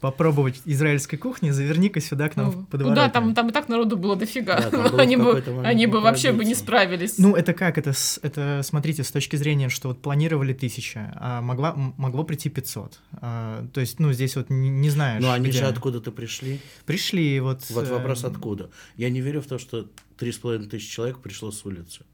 попробовать 0.00 0.60
израильской 0.66 1.18
кухни, 1.18 1.50
заверни-ка 1.50 2.00
сюда 2.00 2.28
к 2.28 2.36
нам 2.36 2.46
ну, 2.46 2.52
в 2.52 2.66
подворотню. 2.66 2.90
Ну 2.90 2.94
да, 2.94 3.08
там, 3.08 3.34
там 3.34 3.48
и 3.48 3.52
так 3.52 3.68
народу 3.68 3.96
было 3.96 4.14
дофига. 4.14 4.70
Да, 4.70 4.84
они 4.98 5.16
бы, 5.16 5.42
они 5.64 5.86
бы 5.86 6.00
вообще 6.00 6.32
бы 6.32 6.44
не 6.44 6.54
справились. 6.54 7.18
Ну, 7.18 7.34
это 7.34 7.54
как? 7.54 7.78
Это, 7.78 7.92
это, 8.22 8.60
смотрите, 8.62 9.02
с 9.02 9.10
точки 9.10 9.36
зрения, 9.36 9.68
что 9.68 9.88
вот 9.88 10.02
планировали 10.02 10.52
тысяча, 10.52 11.12
а 11.16 11.40
могла, 11.40 11.74
могло 11.96 12.24
прийти 12.24 12.50
500. 12.50 13.00
А, 13.14 13.66
то 13.72 13.80
есть, 13.80 13.98
ну, 13.98 14.12
здесь 14.12 14.36
вот 14.36 14.50
не, 14.50 14.68
не 14.68 14.90
знаешь. 14.90 15.22
Ну, 15.22 15.30
они 15.30 15.48
где... 15.48 15.58
же 15.58 15.64
откуда-то 15.64 16.12
пришли. 16.12 16.60
Пришли, 16.84 17.40
вот... 17.40 17.62
Вот 17.70 17.88
вопрос 17.88 18.24
э... 18.24 18.28
откуда. 18.28 18.70
Я 18.96 19.08
не 19.08 19.20
верю 19.20 19.40
в 19.40 19.46
то, 19.46 19.58
что 19.58 19.88
три 20.18 20.30
с 20.30 20.36
половиной 20.36 20.68
тысячи 20.68 20.90
человек 20.90 21.20
пришло 21.20 21.50
с 21.50 21.64
улицы. 21.64 22.04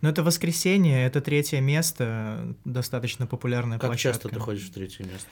Ну, 0.00 0.08
это 0.08 0.22
воскресенье, 0.22 1.04
это 1.04 1.20
третье 1.20 1.60
место, 1.60 2.56
достаточно 2.64 3.26
популярная 3.26 3.78
как 3.78 3.90
площадка. 3.90 4.22
Как 4.22 4.32
часто 4.32 4.38
ты 4.38 4.44
ходишь 4.44 4.68
в 4.68 4.72
третье 4.72 5.04
место? 5.04 5.28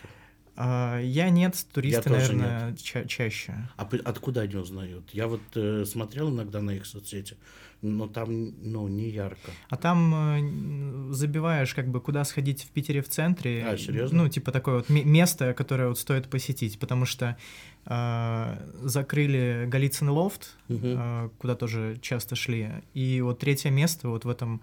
А, 0.59 0.99
я 0.99 1.29
нет, 1.29 1.55
туристы, 1.71 2.09
я 2.09 2.15
наверное, 2.15 2.69
нет. 2.71 2.81
Ча- 2.81 3.05
чаще. 3.05 3.53
А 3.77 3.87
откуда 4.05 4.41
они 4.41 4.55
узнают? 4.55 5.07
Я 5.13 5.27
вот 5.27 5.41
э, 5.53 5.85
смотрел 5.85 6.31
иногда 6.31 6.61
на 6.61 6.71
их 6.71 6.87
соцсети, 6.87 7.37
но 7.83 8.07
там, 8.07 8.55
ну, 8.63 8.87
не 8.87 9.07
ярко. 9.09 9.51
А 9.69 9.77
там 9.77 11.09
э, 11.09 11.13
забиваешь, 11.13 11.75
как 11.75 11.89
бы, 11.89 12.01
куда 12.01 12.23
сходить 12.23 12.63
в 12.63 12.69
Питере 12.69 13.03
в 13.03 13.07
центре. 13.07 13.63
А, 13.67 13.77
серьезно? 13.77 14.23
Ну, 14.23 14.29
типа 14.29 14.51
такое 14.51 14.77
вот 14.77 14.89
место, 14.89 15.53
которое 15.53 15.89
вот 15.89 15.99
стоит 15.99 16.27
посетить, 16.27 16.79
потому 16.79 17.05
что 17.05 17.37
э, 17.85 18.69
закрыли 18.81 19.65
Голицын 19.67 20.09
лофт, 20.09 20.57
угу. 20.69 20.79
э, 20.83 21.29
куда 21.37 21.55
тоже 21.55 21.99
часто 22.01 22.35
шли, 22.35 22.83
и 22.95 23.21
вот 23.21 23.37
третье 23.37 23.69
место 23.69 24.09
вот 24.09 24.25
в 24.25 24.29
этом 24.29 24.61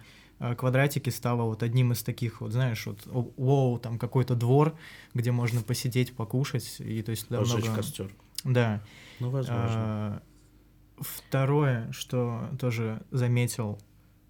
квадратики 0.56 1.10
стало 1.10 1.42
вот 1.42 1.62
одним 1.62 1.92
из 1.92 2.02
таких 2.02 2.40
вот, 2.40 2.52
знаешь, 2.52 2.86
вот, 2.86 3.06
воу, 3.06 3.78
там 3.78 3.98
какой-то 3.98 4.34
двор, 4.34 4.76
где 5.14 5.32
можно 5.32 5.62
посидеть, 5.62 6.14
покушать, 6.14 6.76
и 6.80 7.02
то 7.02 7.10
есть 7.10 7.30
Разжечь 7.30 7.64
много... 7.64 7.76
костер. 7.76 8.10
Да. 8.44 8.82
Ну, 9.20 9.30
возможно. 9.30 9.64
А, 9.66 10.22
второе, 10.98 11.90
что 11.92 12.50
тоже 12.60 13.02
заметил, 13.10 13.78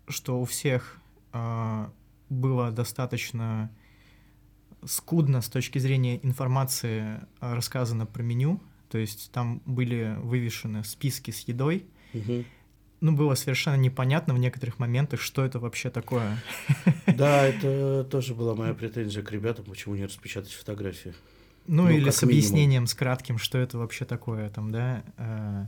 что 0.07 0.41
у 0.41 0.45
всех 0.45 1.01
а, 1.33 1.93
было 2.29 2.71
достаточно 2.71 3.71
скудно 4.85 5.41
с 5.41 5.49
точки 5.49 5.79
зрения 5.79 6.25
информации 6.25 7.21
а, 7.41 7.55
рассказано 7.55 8.07
про 8.07 8.23
меню, 8.23 8.63
то 8.89 8.99
есть 8.99 9.33
там 9.33 9.63
были 9.65 10.15
вывешены 10.19 10.85
списки 10.85 11.31
с 11.33 11.41
едой, 11.49 11.87
угу 12.13 12.45
ну, 13.05 13.13
было 13.13 13.35
совершенно 13.35 13.77
непонятно 13.77 14.33
в 14.33 14.39
некоторых 14.39 14.79
моментах, 14.79 15.21
что 15.21 15.45
это 15.45 15.59
вообще 15.59 15.91
такое. 15.91 16.39
Да, 17.07 17.47
это 17.47 18.03
тоже 18.11 18.35
была 18.35 18.55
моя 18.55 18.73
претензия 18.73 19.23
к 19.23 19.31
ребятам, 19.31 19.67
почему 19.67 19.95
не 19.95 20.07
распечатать 20.07 20.53
фотографии. 20.53 21.13
Ну, 21.67 21.83
ну 21.83 21.91
или 21.91 22.09
с 22.09 22.23
объяснением, 22.23 22.87
с 22.87 22.95
кратким, 22.95 23.37
что 23.37 23.59
это 23.59 23.77
вообще 23.77 24.07
такое 24.07 24.49
там, 24.49 24.73
да. 24.73 25.05
Э, 25.19 25.67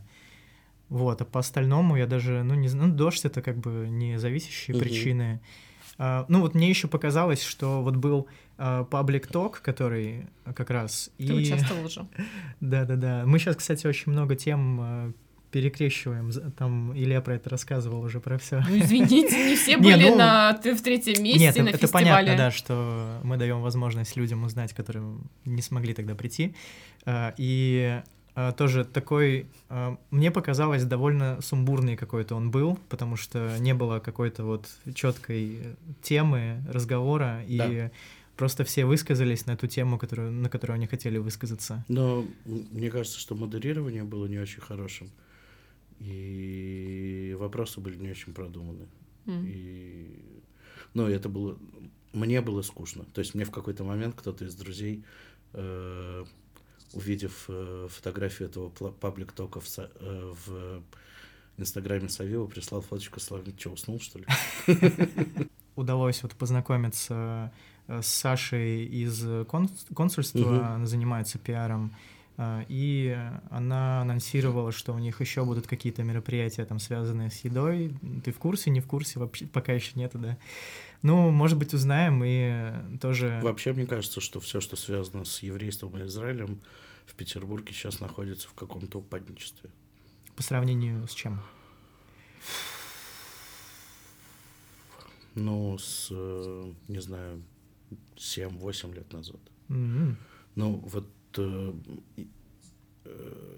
вот, 0.88 1.20
а 1.20 1.24
по 1.26 1.40
остальному 1.40 1.96
я 1.96 2.06
даже, 2.06 2.42
ну, 2.42 2.54
не 2.54 2.68
знаю, 2.68 2.88
ну, 2.88 2.94
дождь 2.94 3.26
это 3.26 3.42
как 3.42 3.58
бы 3.58 3.86
не 3.90 4.18
зависящие 4.18 4.74
угу. 4.74 4.84
причины. 4.84 5.40
А, 5.98 6.24
ну, 6.28 6.40
вот 6.40 6.54
мне 6.54 6.70
еще 6.70 6.88
показалось, 6.88 7.42
что 7.42 7.82
вот 7.82 7.96
был 7.96 8.28
паблик 8.56 9.26
uh, 9.26 9.32
ток, 9.32 9.60
который 9.60 10.28
как 10.54 10.70
раз... 10.70 11.10
Ты 11.18 11.42
и... 11.42 11.44
часто 11.44 11.74
лжу. 11.84 12.08
Да-да-да. 12.60 13.24
Мы 13.26 13.38
сейчас, 13.38 13.56
кстати, 13.56 13.86
очень 13.86 14.12
много 14.12 14.36
тем 14.36 14.80
uh, 14.80 15.14
перекрещиваем. 15.56 16.30
Там 16.58 16.92
Илья 16.94 17.22
про 17.22 17.36
это 17.36 17.48
рассказывал 17.48 18.02
уже 18.02 18.20
про 18.20 18.36
все. 18.36 18.62
Ну, 18.68 18.78
извините, 18.78 19.48
не 19.48 19.56
все 19.56 19.78
были 19.78 20.10
ну, 20.10 20.18
на 20.18 20.52
ты 20.52 20.74
в 20.74 20.82
третьем 20.82 21.24
месте 21.24 21.40
нет, 21.40 21.56
на 21.56 21.68
это 21.70 21.78
фестивале. 21.78 22.06
понятно, 22.10 22.36
да, 22.36 22.50
что 22.50 23.20
мы 23.22 23.38
даем 23.38 23.62
возможность 23.62 24.16
людям 24.16 24.44
узнать, 24.44 24.74
которые 24.74 25.16
не 25.46 25.62
смогли 25.62 25.94
тогда 25.94 26.14
прийти. 26.14 26.54
А, 27.06 27.32
и 27.38 28.02
а, 28.34 28.52
тоже 28.52 28.84
такой, 28.84 29.46
а, 29.70 29.96
мне 30.10 30.30
показалось, 30.30 30.84
довольно 30.84 31.40
сумбурный 31.40 31.96
какой-то 31.96 32.34
он 32.34 32.50
был, 32.50 32.78
потому 32.90 33.16
что 33.16 33.56
не 33.58 33.72
было 33.72 33.98
какой-то 33.98 34.44
вот 34.44 34.68
четкой 34.94 35.74
темы 36.02 36.62
разговора, 36.68 37.42
и 37.48 37.56
да. 37.56 37.90
просто 38.36 38.64
все 38.64 38.84
высказались 38.84 39.46
на 39.46 39.52
эту 39.52 39.68
тему, 39.68 39.96
которую, 39.98 40.32
на 40.32 40.50
которую 40.50 40.74
они 40.74 40.86
хотели 40.86 41.16
высказаться. 41.16 41.82
Но 41.88 42.26
мне 42.44 42.90
кажется, 42.90 43.18
что 43.18 43.34
модерирование 43.34 44.04
было 44.04 44.26
не 44.26 44.38
очень 44.38 44.60
хорошим. 44.60 45.10
И 46.00 47.36
вопросы 47.38 47.80
были 47.80 47.96
не 47.96 48.10
очень 48.10 48.34
продуманы. 48.34 48.86
Mm. 49.26 49.46
И... 49.46 50.42
Ну, 50.94 51.08
это 51.08 51.28
было... 51.28 51.58
Мне 52.12 52.40
было 52.40 52.62
скучно. 52.62 53.04
То 53.12 53.20
есть 53.20 53.34
мне 53.34 53.44
в 53.44 53.50
какой-то 53.50 53.84
момент 53.84 54.14
кто-то 54.16 54.44
из 54.44 54.54
друзей, 54.54 55.04
э, 55.52 56.24
увидев 56.92 57.44
э, 57.48 57.88
фотографию 57.90 58.48
этого 58.48 58.70
паблик-тока 58.70 59.60
в, 59.60 59.66
э, 59.78 60.32
в 60.46 60.82
Инстаграме 61.58 62.08
Савива, 62.08 62.46
прислал 62.46 62.80
фоточку 62.80 63.20
с 63.20 63.26
что, 63.26 63.70
уснул, 63.70 64.00
что 64.00 64.18
ли? 64.18 64.26
Удалось 65.76 66.22
вот 66.22 66.34
познакомиться 66.34 67.52
э, 67.86 68.00
с 68.00 68.06
Сашей 68.06 68.86
из 68.86 69.46
консульства, 69.46 70.74
она 70.74 70.86
занимается 70.86 71.38
пиаром. 71.38 71.94
А, 72.38 72.64
и 72.68 73.16
она 73.50 74.02
анонсировала, 74.02 74.70
что 74.70 74.92
у 74.92 74.98
них 74.98 75.20
еще 75.20 75.44
будут 75.44 75.66
какие-то 75.66 76.02
мероприятия, 76.02 76.64
там, 76.64 76.78
связанные 76.78 77.30
с 77.30 77.40
едой. 77.44 77.94
Ты 78.24 78.32
в 78.32 78.38
курсе, 78.38 78.70
не 78.70 78.80
в 78.80 78.86
курсе? 78.86 79.18
Вообще 79.18 79.46
пока 79.46 79.72
еще 79.72 79.92
нету, 79.94 80.18
да? 80.18 80.36
Ну, 81.02 81.30
может 81.30 81.58
быть, 81.58 81.72
узнаем 81.72 82.22
и 82.24 82.98
тоже... 82.98 83.40
Вообще, 83.42 83.72
мне 83.72 83.86
кажется, 83.86 84.20
что 84.20 84.40
все, 84.40 84.60
что 84.60 84.76
связано 84.76 85.24
с 85.24 85.42
еврейством 85.42 85.96
и 85.96 86.06
Израилем, 86.06 86.60
в 87.06 87.14
Петербурге 87.14 87.72
сейчас 87.72 88.00
находится 88.00 88.48
в 88.48 88.54
каком-то 88.54 88.98
упадничестве. 88.98 89.70
По 90.34 90.42
сравнению 90.42 91.06
с 91.08 91.14
чем? 91.14 91.40
Ну, 95.34 95.78
с, 95.78 96.08
э, 96.10 96.72
не 96.88 97.00
знаю, 97.00 97.42
7-8 98.16 98.94
лет 98.94 99.12
назад. 99.12 99.40
М. 99.68 100.16
Ну, 100.54 100.82
вот 100.86 101.08
э, 101.38 101.72
э, 103.04 103.56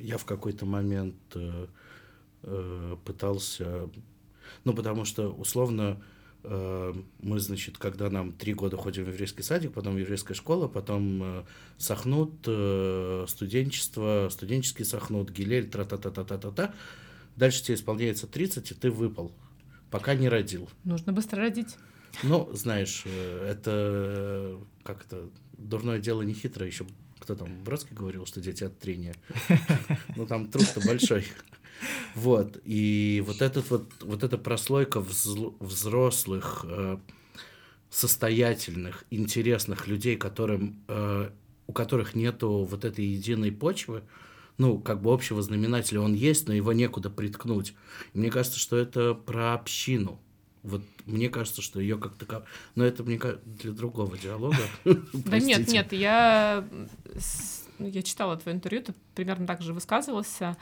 я 0.00 0.18
в 0.18 0.24
какой-то 0.24 0.66
момент 0.66 1.16
э, 1.34 1.66
э, 2.42 2.96
пытался... 3.04 3.90
Ну, 4.64 4.74
потому 4.74 5.04
что, 5.04 5.30
условно, 5.32 6.02
э, 6.42 6.94
мы, 7.20 7.38
значит, 7.38 7.78
когда 7.78 8.10
нам 8.10 8.32
три 8.32 8.54
года 8.54 8.76
ходим 8.76 9.04
в 9.04 9.08
еврейский 9.08 9.42
садик, 9.42 9.72
потом 9.72 9.96
еврейская 9.96 10.34
школа, 10.34 10.68
потом 10.68 11.22
э, 11.22 11.44
сахнут, 11.78 12.32
э, 12.46 13.26
студенчество, 13.28 14.28
студенческий 14.30 14.84
сахнут, 14.84 15.30
гилель, 15.30 15.68
тра-та-та-та-та-та-та. 15.68 16.74
Дальше 17.36 17.62
тебе 17.62 17.74
исполняется 17.76 18.26
30, 18.26 18.70
и 18.70 18.74
ты 18.74 18.90
выпал, 18.90 19.32
пока 19.90 20.14
не 20.14 20.28
родил. 20.28 20.68
Нужно 20.84 21.12
быстро 21.12 21.40
родить. 21.40 21.76
Ну, 22.22 22.50
знаешь, 22.52 23.04
это 23.06 24.58
как 24.82 25.06
это 25.06 25.30
дурное 25.56 26.00
дело 26.00 26.22
не 26.22 26.34
хитро. 26.34 26.66
Еще 26.66 26.84
кто 27.34 27.44
там 27.44 27.62
Бродский 27.62 27.94
говорил, 27.94 28.26
что 28.26 28.40
дети 28.40 28.64
от 28.64 28.78
трения. 28.78 29.14
Ну 30.16 30.26
там 30.26 30.48
труд-то 30.48 30.80
большой. 30.84 31.24
Вот. 32.14 32.60
И 32.64 33.22
вот 33.24 33.40
этот 33.40 33.70
вот, 33.70 33.88
вот 34.00 34.24
эта 34.24 34.36
прослойка 34.36 35.00
взрослых, 35.00 36.64
э, 36.68 36.98
состоятельных, 37.88 39.04
интересных 39.10 39.86
людей, 39.86 40.16
которым, 40.16 40.82
э, 40.88 41.30
у 41.68 41.72
которых 41.72 42.14
нету 42.16 42.66
вот 42.68 42.84
этой 42.84 43.04
единой 43.04 43.52
почвы, 43.52 44.02
ну, 44.58 44.80
как 44.80 45.00
бы 45.00 45.12
общего 45.12 45.40
знаменателя 45.40 46.00
он 46.00 46.14
есть, 46.14 46.48
но 46.48 46.54
его 46.54 46.72
некуда 46.72 47.10
приткнуть. 47.10 47.74
И 48.12 48.18
мне 48.18 48.30
кажется, 48.30 48.58
что 48.58 48.76
это 48.76 49.14
про 49.14 49.54
общину. 49.54 50.20
Вот 50.62 50.82
мне 51.06 51.28
кажется, 51.28 51.62
что 51.62 51.80
ее 51.80 51.96
как 51.98 52.16
таково... 52.16 52.44
Но 52.74 52.84
это, 52.84 53.02
мне 53.02 53.18
кажется, 53.18 53.42
для 53.46 53.72
другого 53.72 54.18
диалога. 54.18 54.58
Да 55.12 55.38
нет, 55.38 55.68
нет, 55.68 55.92
я, 55.92 56.64
ну, 57.78 57.88
я 57.88 58.02
читала 58.02 58.36
твое 58.36 58.56
интервью, 58.56 58.82
ты 58.82 58.94
примерно 59.14 59.46
так 59.46 59.62
же 59.62 59.72
высказывался. 59.72 60.56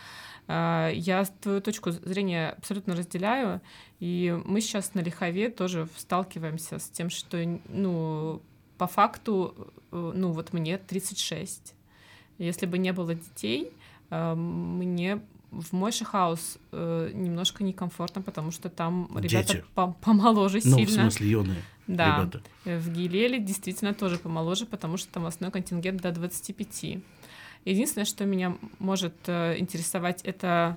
А, 0.47 0.91
Я 0.91 1.25
твою 1.25 1.61
точку 1.61 1.91
зрения 1.91 2.51
абсолютно 2.51 2.95
разделяю, 2.95 3.61
и 4.01 4.41
мы 4.45 4.61
сейчас 4.61 4.95
на 4.95 5.01
Лихове 5.01 5.51
тоже 5.51 5.89
сталкиваемся 5.97 6.79
с 6.79 6.89
тем, 6.89 7.11
что, 7.11 7.39
ну, 7.69 8.41
по 8.79 8.87
факту, 8.87 9.73
э, 9.91 10.13
ну, 10.15 10.33
вот 10.33 10.53
мне 10.53 10.79
36. 10.79 11.75
Если 12.39 12.67
бы 12.67 12.79
не 12.79 12.93
было 12.93 13.15
детей, 13.15 13.73
э, 14.11 14.35
мне 14.35 15.21
в 15.51 15.73
Мойши 15.73 16.05
Хаус 16.05 16.59
э, 16.73 17.11
немножко 17.15 17.65
некомфортно, 17.65 18.23
потому 18.23 18.51
что 18.51 18.69
там 18.69 19.09
ребята 19.17 19.55
Дети. 19.55 19.65
по- 19.75 19.93
помоложе 20.01 20.61
Ну, 20.65 20.77
в 20.77 20.81
сильно. 20.81 21.03
смысле, 21.03 21.31
юные 21.31 21.63
Да. 21.87 22.19
ребята. 22.21 22.43
Э, 22.65 22.79
В 22.79 22.93
Гилеле 22.93 23.39
действительно 23.39 23.95
тоже 23.95 24.19
помоложе, 24.19 24.67
потому 24.67 24.97
что 24.99 25.13
там 25.13 25.25
основной 25.27 25.53
контингент 25.53 26.01
до 26.03 26.13
25. 26.13 26.99
Единственное, 27.65 28.05
что 28.05 28.25
меня 28.25 28.57
может 28.79 29.15
э, 29.27 29.57
интересовать, 29.59 30.23
это 30.23 30.77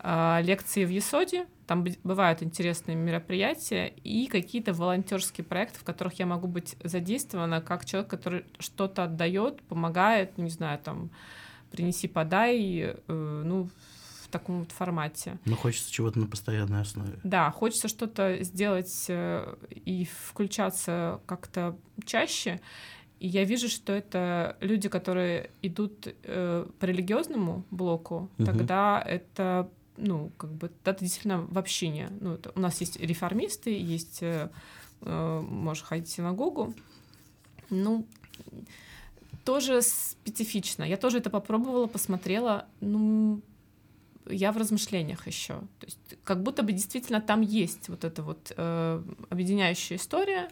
э, 0.00 0.42
лекции 0.42 0.84
в 0.84 0.90
ЕСОДе. 0.90 1.46
Там 1.66 1.84
бывают 2.02 2.42
интересные 2.42 2.96
мероприятия 2.96 3.92
и 4.02 4.26
какие-то 4.26 4.72
волонтерские 4.72 5.44
проекты, 5.44 5.78
в 5.80 5.84
которых 5.84 6.14
я 6.18 6.26
могу 6.26 6.48
быть 6.48 6.76
задействована 6.82 7.60
как 7.60 7.84
человек, 7.84 8.08
который 8.10 8.44
что-то 8.58 9.04
отдает, 9.04 9.60
помогает, 9.62 10.38
ну, 10.38 10.44
не 10.44 10.50
знаю, 10.50 10.78
там 10.82 11.10
принеси, 11.70 12.08
подай, 12.08 12.94
э, 13.06 13.42
ну, 13.44 13.68
в 14.28 14.30
таком 14.30 14.60
вот 14.60 14.72
формате. 14.72 15.38
Но 15.46 15.56
хочется 15.56 15.90
чего-то 15.90 16.18
на 16.18 16.26
постоянной 16.26 16.82
основе. 16.82 17.18
Да, 17.24 17.50
хочется 17.50 17.88
что-то 17.88 18.42
сделать 18.44 19.06
э, 19.08 19.56
и 19.70 20.04
включаться 20.04 21.20
как-то 21.26 21.76
чаще. 22.04 22.60
И 23.20 23.26
я 23.26 23.44
вижу, 23.44 23.68
что 23.68 23.92
это 23.92 24.56
люди, 24.60 24.88
которые 24.90 25.50
идут 25.62 26.06
э, 26.24 26.66
по 26.78 26.84
религиозному 26.84 27.64
блоку, 27.70 28.28
Мгм. 28.36 28.46
тогда 28.46 29.02
это, 29.04 29.70
ну, 29.96 30.30
как 30.36 30.52
бы, 30.52 30.70
это 30.84 31.00
действительно 31.00 31.40
в 31.40 31.58
общине. 31.58 32.10
Ну, 32.20 32.34
это- 32.34 32.52
у 32.54 32.60
нас 32.60 32.80
есть 32.80 33.00
реформисты, 33.00 33.70
есть, 33.70 34.22
э, 34.22 34.50
э, 35.00 35.40
можешь 35.40 35.84
ходить 35.84 36.08
в 36.08 36.12
синагогу. 36.12 36.74
Ну, 37.70 38.06
тоже 39.44 39.80
специфично. 39.82 40.84
Я 40.84 40.96
тоже 40.98 41.18
это 41.18 41.30
попробовала, 41.30 41.86
посмотрела. 41.86 42.66
Ну, 42.80 43.40
я 44.30 44.52
в 44.52 44.56
размышлениях 44.56 45.26
еще. 45.26 45.54
То 45.80 45.86
есть, 45.86 45.98
как 46.24 46.42
будто 46.42 46.62
бы 46.62 46.72
действительно 46.72 47.20
там 47.20 47.40
есть 47.40 47.88
вот 47.88 48.04
эта 48.04 48.22
вот 48.22 48.52
э, 48.56 49.02
объединяющая 49.30 49.96
история. 49.96 50.48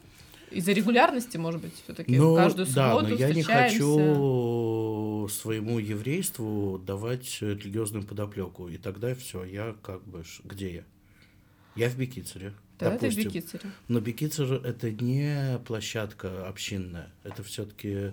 Из-за 0.53 0.73
регулярности, 0.73 1.37
может 1.39 1.61
быть, 1.61 1.73
все-таки 1.85 2.17
Ну, 2.17 2.37
каждую 2.37 2.67
да, 2.67 2.93
субботу 2.93 3.09
но 3.09 3.15
я 3.17 3.35
не 3.35 3.43
хочу 3.43 5.29
своему 5.29 5.81
еврейству 5.81 6.79
давать 6.79 7.39
религиозную 7.41 8.05
подоплеку. 8.05 8.69
И 8.69 8.79
тогда 8.79 9.15
все, 9.17 9.43
я 9.45 9.75
как 9.83 10.07
бы... 10.07 10.23
Где 10.45 10.75
я? 10.75 10.85
Я 11.75 11.91
в 11.91 11.97
Бекицере. 11.97 12.55
Да, 12.79 12.87
это 12.87 12.99
в 12.99 13.01
допустим. 13.01 13.25
Бекицере. 13.25 13.71
Но 13.89 14.01
Бекицер 14.01 14.53
это 14.65 14.91
не 14.93 15.59
площадка 15.67 16.47
общинная. 16.47 17.11
Это 17.25 17.43
все-таки 17.43 18.13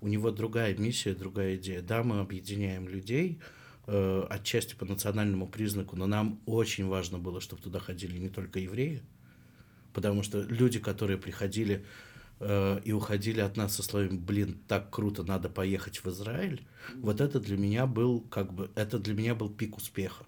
у 0.00 0.08
него 0.08 0.30
другая 0.30 0.74
миссия, 0.76 1.14
другая 1.14 1.56
идея. 1.56 1.80
Да, 1.80 2.02
мы 2.02 2.20
объединяем 2.20 2.88
людей, 2.88 3.38
э, 3.88 4.26
отчасти 4.28 4.74
по 4.74 4.84
национальному 4.84 5.48
признаку, 5.48 5.96
но 5.96 6.06
нам 6.06 6.40
очень 6.46 6.86
важно 6.86 7.18
было, 7.18 7.40
чтобы 7.40 7.62
туда 7.62 7.80
ходили 7.80 8.18
не 8.18 8.28
только 8.28 8.60
евреи, 8.60 9.02
потому 9.92 10.22
что 10.22 10.42
люди, 10.42 10.78
которые 10.78 11.18
приходили 11.18 11.84
э, 12.38 12.80
и 12.84 12.92
уходили 12.92 13.40
от 13.40 13.56
нас 13.56 13.74
со 13.74 13.82
словами 13.82 14.18
«блин, 14.18 14.58
так 14.68 14.90
круто, 14.90 15.24
надо 15.24 15.48
поехать 15.48 16.04
в 16.04 16.08
Израиль», 16.08 16.66
вот 16.96 17.20
это 17.20 17.40
для 17.40 17.56
меня 17.56 17.86
был 17.86 18.20
как 18.20 18.52
бы, 18.52 18.70
это 18.74 18.98
для 18.98 19.14
меня 19.14 19.34
был 19.34 19.48
пик 19.48 19.78
успеха. 19.78 20.24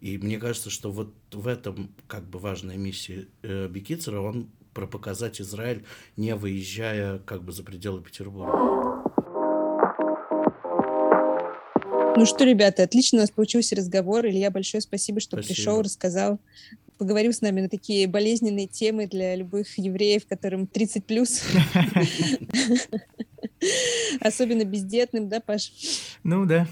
И 0.00 0.18
мне 0.18 0.38
кажется, 0.38 0.70
что 0.70 0.90
вот 0.90 1.14
в 1.30 1.46
этом 1.46 1.94
как 2.08 2.28
бы 2.28 2.38
важная 2.38 2.76
миссия 2.76 3.28
э, 3.42 3.68
Бекицера, 3.68 4.20
он 4.20 4.50
про 4.74 4.86
показать 4.86 5.40
Израиль, 5.40 5.84
не 6.16 6.34
выезжая 6.34 7.18
как 7.20 7.44
бы 7.44 7.52
за 7.52 7.62
пределы 7.62 8.02
Петербурга. 8.02 8.89
Ну 12.16 12.26
что, 12.26 12.44
ребята, 12.44 12.82
отлично 12.82 13.18
у 13.18 13.20
нас 13.22 13.30
получился 13.30 13.76
разговор. 13.76 14.26
Илья, 14.26 14.50
большое 14.50 14.80
спасибо, 14.80 15.20
что 15.20 15.36
Спасибо. 15.36 15.54
пришел, 15.54 15.82
рассказал, 15.82 16.38
поговорил 16.98 17.32
с 17.32 17.40
нами 17.40 17.62
на 17.62 17.68
такие 17.68 18.06
болезненные 18.06 18.66
темы 18.66 19.06
для 19.06 19.34
любых 19.36 19.78
евреев, 19.78 20.26
которым 20.26 20.66
30 20.66 21.04
плюс. 21.06 21.42
Особенно 24.20 24.64
бездетным, 24.64 25.28
да, 25.28 25.40
Паш? 25.40 25.72
Ну 26.22 26.46
да. 26.46 26.66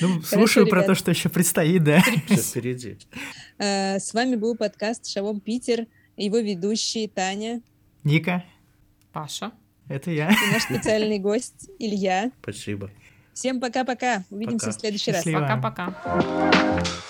Ну, 0.00 0.22
слушаю 0.22 0.66
про 0.68 0.82
то, 0.82 0.94
что 0.94 1.10
еще 1.10 1.28
предстоит, 1.28 1.84
да. 1.84 2.02
Все 2.26 2.36
впереди. 2.36 2.96
Э, 3.58 3.98
С 3.98 4.14
вами 4.14 4.36
был 4.36 4.56
подкаст 4.56 5.06
«Шалом 5.06 5.40
Питер», 5.40 5.86
его 6.16 6.38
ведущие 6.38 7.08
Таня 7.08 7.62
Ника, 8.04 8.44
Паша. 9.12 9.52
это 9.88 10.10
я. 10.10 10.30
и 10.30 10.52
наш 10.52 10.62
специальный 10.64 11.18
гость 11.18 11.68
Илья. 11.78 12.30
Спасибо. 12.42 12.90
Всем 13.34 13.60
пока-пока. 13.60 14.24
Увидимся 14.30 14.66
Пока. 14.66 14.78
в 14.78 14.80
следующий 14.80 15.12
раз. 15.12 15.24
Счастливо. 15.24 15.40
Пока-пока. 15.40 17.02